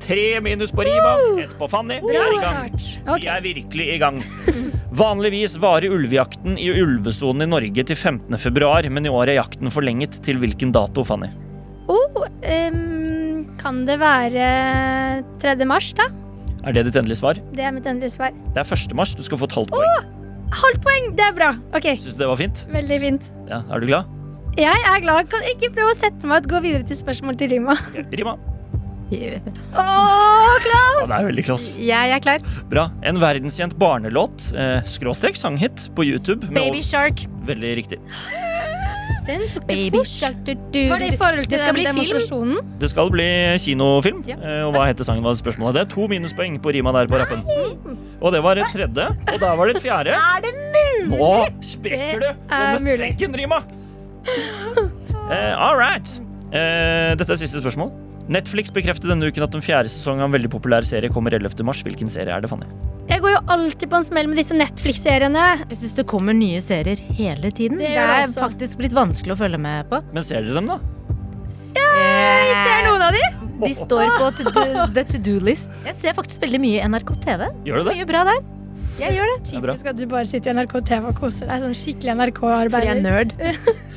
Tre 0.02 0.42
minus 0.42 0.74
på 0.74 0.86
Rima, 0.86 1.12
ett 1.44 1.54
på 1.60 1.68
Fanny. 1.70 2.00
Vi 2.02 2.18
er 2.18 2.36
i 2.36 2.40
gang. 2.42 2.72
Vi 3.22 3.28
er 3.30 3.44
virkelig 3.46 3.88
i 3.96 3.98
gang. 4.02 4.22
Vanligvis 5.02 5.56
varer 5.62 5.94
ulvejakten 5.94 6.58
i 6.60 6.68
ulvesonen 6.74 7.46
i 7.46 7.50
Norge 7.50 7.86
til 7.88 7.96
15. 7.96 8.38
februar, 8.42 8.88
men 8.90 9.08
i 9.08 9.14
år 9.14 9.32
er 9.32 9.40
jakten 9.40 9.72
forlenget 9.72 10.18
til 10.26 10.42
hvilken 10.42 10.74
dato, 10.76 11.06
Fanny? 11.08 11.30
Oh, 11.92 12.26
um, 12.26 13.46
kan 13.62 13.86
det 13.88 13.98
være 14.02 15.24
3. 15.42 15.56
mars, 15.70 15.94
da? 15.98 16.10
Er 16.66 16.76
det 16.76 16.90
ditt 16.90 16.98
endelige 17.00 17.22
svar? 17.22 17.40
Det 17.56 17.64
er 17.66 17.74
mitt 17.74 17.88
endelige 17.90 18.14
svar. 18.18 18.36
Det 18.54 18.62
er 18.62 18.76
1. 18.78 18.98
mars. 18.98 19.16
Du 19.18 19.24
skal 19.26 19.40
få 19.42 19.48
et 19.50 19.56
halvt 19.58 19.74
poeng. 19.74 20.12
Halvt 20.52 20.82
poeng! 20.84 21.12
Det 21.16 21.24
er 21.30 21.34
bra. 21.38 21.52
Ok, 21.78 21.88
Syns 22.02 22.16
du 22.18 22.24
det 22.24 22.28
var 22.32 22.40
fint? 22.40 22.66
Veldig 22.74 23.00
fint. 23.04 23.30
Ja, 23.50 23.62
Er 23.72 23.80
du 23.80 23.88
glad? 23.88 24.06
Jeg 24.60 24.82
er 24.84 25.00
glad. 25.00 25.30
Kan 25.32 25.46
ikke 25.48 25.70
prøve 25.72 25.94
å 25.94 25.96
sette 25.98 26.28
meg 26.28 26.44
ut. 26.44 26.50
gå 26.52 26.60
videre 26.66 26.84
til 26.88 26.98
spørsmål 27.00 27.38
til 27.40 27.54
Rima. 27.56 27.78
Rima? 28.12 28.36
Åh, 29.12 30.54
Klaus! 30.64 31.02
Ja, 31.02 31.08
det 31.10 31.16
er 31.18 31.26
veldig 31.28 31.44
klaus 31.44 31.66
Jeg 31.76 32.14
er 32.16 32.22
klar. 32.24 32.44
Bra. 32.72 32.86
En 33.04 33.18
verdenskjent 33.20 33.76
barnelåt, 33.80 34.54
eh, 34.56 34.80
skråstrek 34.88 35.36
sanghit, 35.36 35.90
på 35.96 36.06
YouTube. 36.08 36.46
med 36.48 36.56
Baby 36.56 36.80
over- 36.80 36.88
Shark. 36.88 37.26
Veldig 37.48 37.76
riktig. 37.82 38.00
Den 39.28 39.42
tok 39.54 39.66
Baby 39.68 39.98
fort. 40.02 40.48
Var 40.92 41.00
det 41.04 41.08
i 41.14 41.18
forhold 41.18 41.44
til 41.46 41.52
Det 41.52 41.60
skal 41.62 41.76
den 41.78 41.86
demonstrasjonen? 41.92 42.56
film. 42.58 42.72
Det 42.82 42.90
skal 42.90 43.12
bli 43.14 43.28
kinofilm. 43.66 44.24
Ja. 44.28 44.36
eh, 44.42 44.66
Og 44.66 44.74
hva 44.74 44.88
heter 44.90 45.04
sangen? 45.08 45.24
var 45.24 45.34
spørsmålet? 45.38 45.76
Det 45.78 45.82
er 45.86 45.90
to 45.94 46.08
minuspoeng 46.08 46.58
på 46.64 46.74
rima 46.74 46.92
der 46.96 47.08
på 47.12 47.20
rappen. 47.22 47.44
Og 48.22 48.34
det 48.34 48.42
var 48.44 48.58
et 48.58 48.66
tredje. 48.74 49.06
Og 49.34 49.40
der 49.40 49.56
var 49.56 49.66
det 49.70 49.76
et 49.78 49.82
fjerde. 49.86 50.10
Er 50.10 50.42
det 50.42 50.54
mulig? 50.58 51.20
Nå 51.20 51.46
sprekker 51.62 52.20
du! 52.20 52.28
Det 52.50 52.62
er 52.62 52.80
mulig. 52.80 53.00
veggen, 53.00 53.36
Rima. 53.38 53.62
Uh, 55.32 55.54
all 55.58 55.78
right. 55.78 56.08
Uh, 56.52 57.16
dette 57.18 57.32
er 57.32 57.40
siste 57.40 57.62
spørsmål. 57.62 57.92
Netflix 58.32 58.72
bekreftet 58.72 59.10
denne 59.12 59.28
uken 59.28 59.44
at 59.44 59.52
den 59.52 59.64
fjerde 59.66 59.92
sesongen 59.92 60.24
av 60.24 60.30
en 60.30 60.36
veldig 60.38 60.52
populær 60.54 60.86
serie 60.88 61.12
kommer 61.12 61.34
11. 61.36 61.66
mars. 61.68 61.82
Hvilken 61.84 62.10
serie 62.12 62.32
er 62.32 62.44
det, 62.46 62.50
Fanny? 62.52 62.68
Jeg 63.10 63.20
går 63.26 63.34
jo 63.34 63.42
alltid 63.52 63.90
på 63.92 63.98
en 64.00 64.06
smell 64.08 64.30
med 64.32 64.40
disse 64.40 64.56
Netflix-seriene. 64.56 65.46
Jeg 65.68 65.80
syns 65.82 65.98
det 65.98 66.06
kommer 66.08 66.38
nye 66.38 66.62
serier 66.64 67.02
hele 67.18 67.52
tiden. 67.52 67.82
Det 67.82 67.90
Det, 67.92 67.98
er 68.00 68.24
også. 68.30 68.40
faktisk 68.46 68.80
blitt 68.80 68.96
vanskelig 68.96 69.36
å 69.36 69.40
følge 69.42 69.60
med 69.60 69.90
på. 69.92 70.00
Men 70.16 70.24
ser 70.24 70.46
dere 70.48 70.56
dem, 70.62 70.72
da? 70.72 70.80
Ja, 71.76 71.90
Jeg 72.00 72.56
ser 72.64 72.82
noen 72.88 73.04
av 73.10 73.12
de. 73.16 73.24
De 73.62 73.74
står 73.78 74.10
på 74.18 74.32
to 74.40 74.48
do, 74.56 74.64
the 74.96 75.04
to 75.12 75.20
do-list. 75.22 75.70
Jeg 75.86 75.96
ser 76.00 76.16
faktisk 76.18 76.42
veldig 76.48 76.60
mye 76.64 76.88
NRK 76.88 77.14
TV. 77.28 77.46
Gjør 77.68 77.84
du 77.84 77.90
det? 77.92 77.98
Mye 78.00 78.08
bra 78.10 78.24
der. 78.32 78.42
Jeg 79.02 79.16
gjør 79.18 79.30
det. 79.32 79.38
Typisk 79.50 79.88
at 79.92 79.98
du 80.00 80.06
bare 80.12 80.28
sitter 80.30 80.52
i 80.52 80.56
NRK 80.62 80.74
TV 80.88 81.08
og 81.12 81.16
koser 81.20 81.50
deg. 81.52 81.64
Sånn 81.68 81.78
skikkelig 81.78 82.16
NRK-arbeider. 82.20 82.72
Fordi 82.72 82.88
jeg 82.88 82.98
er 82.98 83.08
nerd. 83.08 83.36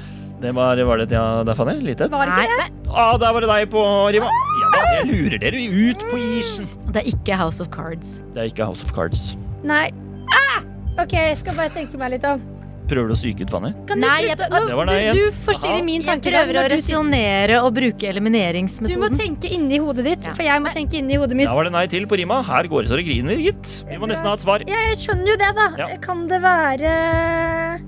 Det 0.45 0.53
var, 0.53 0.77
var 0.85 1.01
det 1.01 1.07
et 1.09 1.15
ja 1.17 1.25
der, 1.47 1.57
Fanny? 1.57 1.79
Lite 1.81 2.05
et? 2.05 2.13
Var 2.13 2.29
ikke 2.29 2.59
det? 2.61 2.67
Ah, 2.93 3.15
der 3.21 3.33
var 3.33 3.45
det 3.45 3.49
deg 3.49 3.71
på 3.73 3.83
rima. 4.13 4.29
Ja 4.61 4.69
da, 4.75 4.83
jeg 4.99 5.07
lurer 5.09 5.41
dere 5.41 5.63
ut 5.73 6.05
på 6.11 6.19
isen. 6.21 6.69
Det 6.93 7.01
er 7.01 7.09
ikke 7.15 7.39
House 7.41 7.65
of 7.65 7.71
Cards. 7.73 8.19
Det 8.35 8.43
er 8.43 8.51
ikke 8.53 8.67
House 8.69 8.85
of 8.85 8.93
Cards. 8.95 9.23
Nei. 9.65 9.87
Ah! 10.29 10.61
OK, 11.01 11.17
jeg 11.17 11.39
skal 11.41 11.57
bare 11.59 11.73
tenke 11.75 11.99
meg 11.99 12.13
litt 12.19 12.27
om. 12.29 12.43
Prøver 12.85 13.09
du 13.09 13.15
å 13.15 13.17
psyke 13.17 13.47
ut, 13.47 13.51
Fanny? 13.51 13.71
Kan 13.89 14.01
Nei, 14.03 14.27
jeg- 14.29 14.37
Nå, 14.51 14.59
du, 14.69 14.75
du 15.17 15.31
forstyrrer 15.47 15.85
min 15.87 16.03
Jeg 16.05 16.21
prøver 16.21 16.59
å 16.61 16.65
resonnere 16.69 17.63
og 17.65 17.73
bruke 17.75 18.09
elimineringsmetoden. 18.11 18.93
Du 18.93 19.01
må 19.01 19.09
tenke 19.09 19.49
inni 19.49 19.79
hodet 19.81 20.05
ditt, 20.05 20.27
for 20.37 20.43
jeg 20.45 20.61
må 20.61 20.73
tenke 20.75 20.99
inni 21.01 21.17
hodet 21.17 21.35
mitt. 21.39 21.49
Da 21.49 21.55
var 21.57 21.65
det 21.65 21.73
nei 21.73 21.87
til 21.87 22.05
på 22.07 22.19
rima. 22.21 22.43
Her 22.45 22.69
går 22.69 22.85
det 22.85 22.91
så 22.93 22.99
det 23.01 23.07
griner, 23.09 23.41
gitt. 23.41 23.71
Vi 23.89 23.97
må 23.97 24.07
nesten 24.11 24.29
ha 24.29 24.35
et 24.37 24.45
svar. 24.45 24.67
Ja, 24.69 24.83
jeg 24.93 25.01
skjønner 25.01 25.33
jo 25.33 25.37
det, 25.41 25.51
da. 25.57 25.69
Ja. 25.81 25.89
Kan 26.05 26.27
det 26.29 26.43
være 26.45 26.93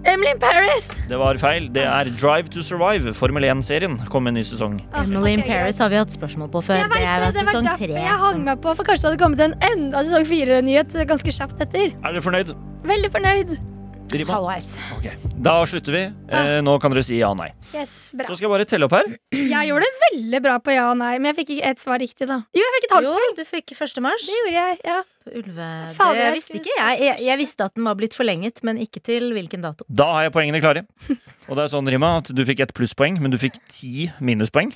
Emily 0.06 0.30
in 0.32 0.38
Paris? 0.40 0.94
Det 1.10 1.18
var 1.20 1.36
feil. 1.36 1.68
Det 1.76 1.84
er 1.84 2.04
Drive 2.16 2.48
to 2.56 2.64
Survive, 2.64 3.12
Formel 3.14 3.44
1-serien, 3.44 3.98
kom 4.08 4.24
med 4.24 4.32
en 4.34 4.40
ny 4.40 4.46
sesong. 4.48 4.80
Emily 4.96 5.36
in 5.36 5.42
Paris 5.42 5.78
har 5.78 5.92
vi 5.92 6.00
hatt 6.00 6.08
spørsmål 6.16 6.48
på 6.56 6.64
før. 6.64 6.88
Det 6.88 7.02
er 7.04 7.20
det, 7.26 7.34
det 7.36 7.44
var 7.44 7.52
sesong 7.52 7.70
tre. 7.76 7.92
jeg 8.00 8.18
hang 8.24 8.44
meg 8.48 8.60
på, 8.64 8.74
for 8.76 8.84
kanskje 8.88 9.02
det 9.04 9.12
hadde 9.12 9.22
kommet 9.26 9.40
en 9.44 9.56
enda 9.72 10.04
sesong 10.08 10.24
fire-nyhet 10.32 10.96
ganske 11.06 11.36
kjapt 11.36 11.60
etter. 11.68 11.92
Er 12.00 12.12
dere 12.16 12.24
fornøyd? 12.24 12.54
Veldig 12.86 13.12
fornøyd. 13.12 13.58
Rima? 14.12 14.32
Halvveis. 14.36 14.68
Okay. 14.98 15.16
Da 15.42 15.52
slutter 15.66 15.92
vi. 15.96 16.02
Eh, 16.30 16.58
nå 16.64 16.76
kan 16.82 16.92
dere 16.94 17.02
si 17.04 17.18
ja 17.18 17.32
og 17.32 17.38
nei. 17.40 17.48
Yes, 17.74 18.12
bra. 18.16 18.28
Så 18.28 18.36
skal 18.38 18.46
jeg 18.46 18.52
bare 18.52 18.66
telle 18.68 18.86
opp 18.86 18.94
her. 18.94 19.08
Jeg 19.34 19.68
gjorde 19.70 19.88
det 19.88 20.00
veldig 20.04 20.40
bra 20.44 20.54
på 20.62 20.74
ja 20.76 20.84
og 20.92 20.98
nei, 21.00 21.16
men 21.18 21.32
jeg 21.32 21.38
fikk 21.40 21.50
ikke 21.56 21.72
et 21.74 21.82
svar 21.82 22.00
riktig, 22.02 22.28
da. 22.30 22.38
Jo, 22.56 22.62
jeg 22.62 22.74
fikk 22.76 22.86
et 22.88 22.94
halvt. 22.96 23.08
Jo, 23.10 23.34
du 23.36 23.42
fikk 23.48 23.74
1. 23.74 24.00
mars. 24.06 24.26
Det 24.28 24.36
gjorde 24.38 24.54
jeg, 24.56 24.78
ja. 24.86 24.98
Ulve... 25.26 25.66
Fader, 25.98 26.14
Det 26.20 26.22
jeg 26.28 26.36
visste 26.36 26.58
ikke 26.60 26.76
jeg. 26.76 27.00
jeg. 27.02 27.16
Jeg 27.26 27.40
visste 27.42 27.66
at 27.66 27.74
den 27.74 27.88
var 27.90 27.98
blitt 27.98 28.14
forlenget, 28.14 28.62
men 28.68 28.78
ikke 28.78 29.02
til 29.10 29.32
hvilken 29.34 29.64
dato. 29.66 29.88
Da 29.90 30.06
har 30.14 30.28
jeg 30.28 30.34
poengene 30.38 30.62
klare. 30.62 30.84
Og 31.50 31.58
det 31.58 31.64
er 31.66 31.72
sånn, 31.74 31.90
Rima, 31.90 32.12
at 32.22 32.30
du 32.30 32.44
fikk 32.46 32.62
ett 32.62 32.74
plusspoeng, 32.78 33.18
men 33.22 33.34
du 33.34 33.38
fikk 33.42 33.58
ti 33.66 34.06
minuspoeng. 34.22 34.70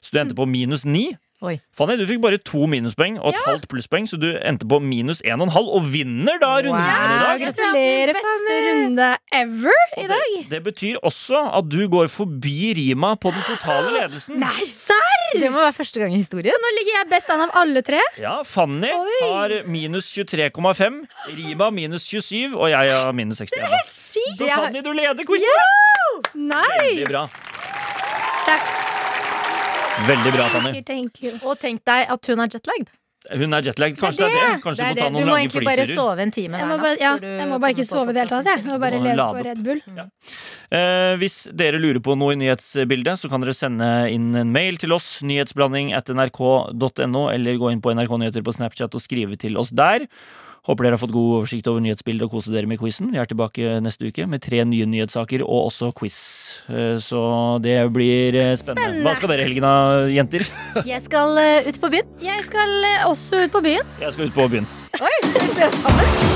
Så 0.00 0.16
du 0.16 0.20
endte 0.22 0.36
på 0.38 0.48
minus 0.48 0.86
ni. 0.88 1.10
Oi. 1.46 1.54
Fanny, 1.78 1.94
du 2.00 2.06
fikk 2.08 2.18
bare 2.24 2.38
to 2.42 2.64
minuspoeng 2.66 3.18
og 3.20 3.28
et 3.30 3.40
halvt 3.46 3.68
plusspoeng, 3.70 4.06
så 4.10 4.18
du 4.18 4.26
endte 4.40 4.66
på 4.66 4.80
minus 4.82 5.20
en 5.22 5.38
og 5.40 5.46
en 5.46 5.52
halv 5.54 5.68
og 5.78 5.84
vinner 5.92 6.40
da 6.42 6.54
runden 6.58 6.72
Wow. 6.74 6.88
her 6.90 7.12
i 7.12 7.18
dag. 7.22 7.44
Gratulerer, 7.46 8.12
beste 8.16 8.56
runde 8.66 9.08
ever 9.40 9.82
i 10.02 10.06
dag. 10.10 10.26
det, 10.40 10.48
det 10.50 10.62
betyr 10.66 10.98
også 11.06 11.44
at 11.60 11.68
du 11.70 11.86
går 11.92 12.08
forbi 12.10 12.72
Rima 12.80 13.14
på 13.14 13.30
den 13.36 13.44
totale 13.46 13.92
ledelsen. 14.00 14.40
Nei, 14.42 14.66
Serr! 14.66 15.02
Det 15.36 15.50
må 15.52 15.58
være 15.58 15.74
første 15.76 16.00
gang 16.00 16.12
i 16.14 16.20
historien. 16.22 16.50
Så 16.54 16.62
Nå 16.66 16.72
ligger 16.78 16.98
jeg 17.00 17.08
best 17.10 17.30
an 17.34 17.40
av 17.46 17.54
alle 17.62 17.82
tre. 17.86 18.00
Ja, 18.18 18.36
Fanny 18.46 18.90
Oi. 18.90 19.30
har 19.30 19.54
minus 19.70 20.10
23,5, 20.16 21.00
Rima 21.36 21.70
minus 21.70 22.06
27, 22.10 22.56
og 22.58 22.70
jeg 22.70 22.90
har 22.94 23.12
minus 23.12 23.38
61. 23.42 23.66
helt 23.70 23.90
Sykt! 23.94 24.38
Så 24.38 24.46
er- 24.50 24.56
Fanny, 24.66 24.82
du 24.86 24.92
leder 24.96 25.24
quizen! 25.26 25.46
Veldig 26.34 27.06
Nice! 27.06 27.10
bra. 27.10 27.26
Takk. 28.46 28.95
Veldig 30.04 30.32
bra. 30.36 30.46
Thank 30.84 31.22
you. 31.24 31.34
Og 31.42 31.58
tenk 31.62 31.80
deg 31.88 32.10
at 32.12 32.28
hun 32.30 32.42
er 32.44 32.52
jetlagd. 32.52 32.92
Hun 33.26 33.56
er 33.56 33.64
jetlagd. 33.66 33.96
Kanskje 33.98 34.22
det 34.22 34.26
er 34.28 34.52
det. 34.52 34.58
Kanskje 34.62 34.82
Det 34.82 34.86
er 34.86 34.94
du 34.94 35.00
må 35.02 35.18
det. 35.18 35.24
Du 35.24 35.30
må 35.30 35.36
egentlig 35.40 35.64
bare 35.66 35.86
sove 35.88 36.22
en 36.22 36.30
time 36.34 36.60
hver 36.60 36.76
natt. 36.78 37.00
ja, 37.00 37.12
jeg 37.18 37.48
må 37.50 37.58
bare 37.62 37.74
ikke 37.74 37.86
sove 37.88 38.12
i 38.12 38.14
det 38.14 38.22
hele 38.22 38.34
tatt. 38.36 38.50
Jeg 38.52 38.68
må 38.68 38.78
bare 38.82 39.00
leve 39.02 39.26
på. 39.32 39.44
Red 39.48 39.62
Bull. 39.66 39.80
Eh, 40.70 41.16
hvis 41.22 41.38
dere 41.54 41.80
lurer 41.82 42.02
på 42.04 42.14
noe 42.18 42.36
i 42.36 42.40
nyhetsbildet, 42.44 43.18
så 43.18 43.30
kan 43.32 43.42
dere 43.42 43.56
sende 43.56 43.88
inn 44.12 44.30
en 44.36 44.52
mail 44.54 44.78
til 44.82 44.94
oss, 44.94 45.22
nyhetsblanding 45.26 45.94
at 45.96 46.12
nrk.no, 46.12 47.28
eller 47.32 47.58
gå 47.58 47.72
inn 47.72 47.82
på 47.82 47.94
NRK 47.96 48.18
Nyheter 48.22 48.46
på 48.46 48.54
Snapchat 48.54 48.94
og 48.94 49.02
skrive 49.02 49.38
til 49.40 49.58
oss 49.58 49.72
der. 49.74 50.06
Håper 50.66 50.86
dere 50.86 50.96
har 50.96 51.02
fått 51.02 51.14
god 51.14 51.32
oversikt 51.38 51.68
over 51.70 51.82
nyhetsbildet 51.84 52.26
og 52.26 52.32
koser 52.34 52.56
dere 52.56 52.66
med 52.66 52.80
quizen. 52.80 53.12
Vi 53.14 53.20
er 53.22 53.28
tilbake 53.30 53.76
neste 53.84 54.08
uke 54.10 54.26
med 54.26 54.42
tre 54.42 54.64
nye 54.66 54.88
nyhetssaker 54.90 55.44
og 55.46 55.68
også 55.68 55.92
quiz. 55.94 56.16
Eh, 56.68 56.96
Så 57.02 57.20
det 57.62 57.76
blir 57.94 58.34
eh, 58.34 58.56
spennende. 58.58 58.82
Spennende. 58.82 59.04
Hva 59.06 59.14
skal 59.20 59.32
dere 59.32 59.44
i 59.44 59.46
helgen 59.46 59.66
da, 59.68 59.74
jenter? 60.10 60.46
Jeg 60.92 61.04
skal 61.06 61.38
eh, 61.42 61.68
ut 61.70 61.78
på 61.80 61.92
byen. 61.94 62.10
Jeg 62.22 62.42
skal 62.50 62.88
også 63.06 63.44
ut 63.46 63.54
på 63.54 63.62
byen. 63.68 63.94
Jeg 64.02 64.16
skal 64.16 64.26
ut 64.26 64.34
på 64.34 64.48
byen. 64.56 64.66
Oi, 64.98 65.14
skal 65.30 65.46
vi 65.46 65.54
se 65.54 65.70
sammen? 65.84 66.35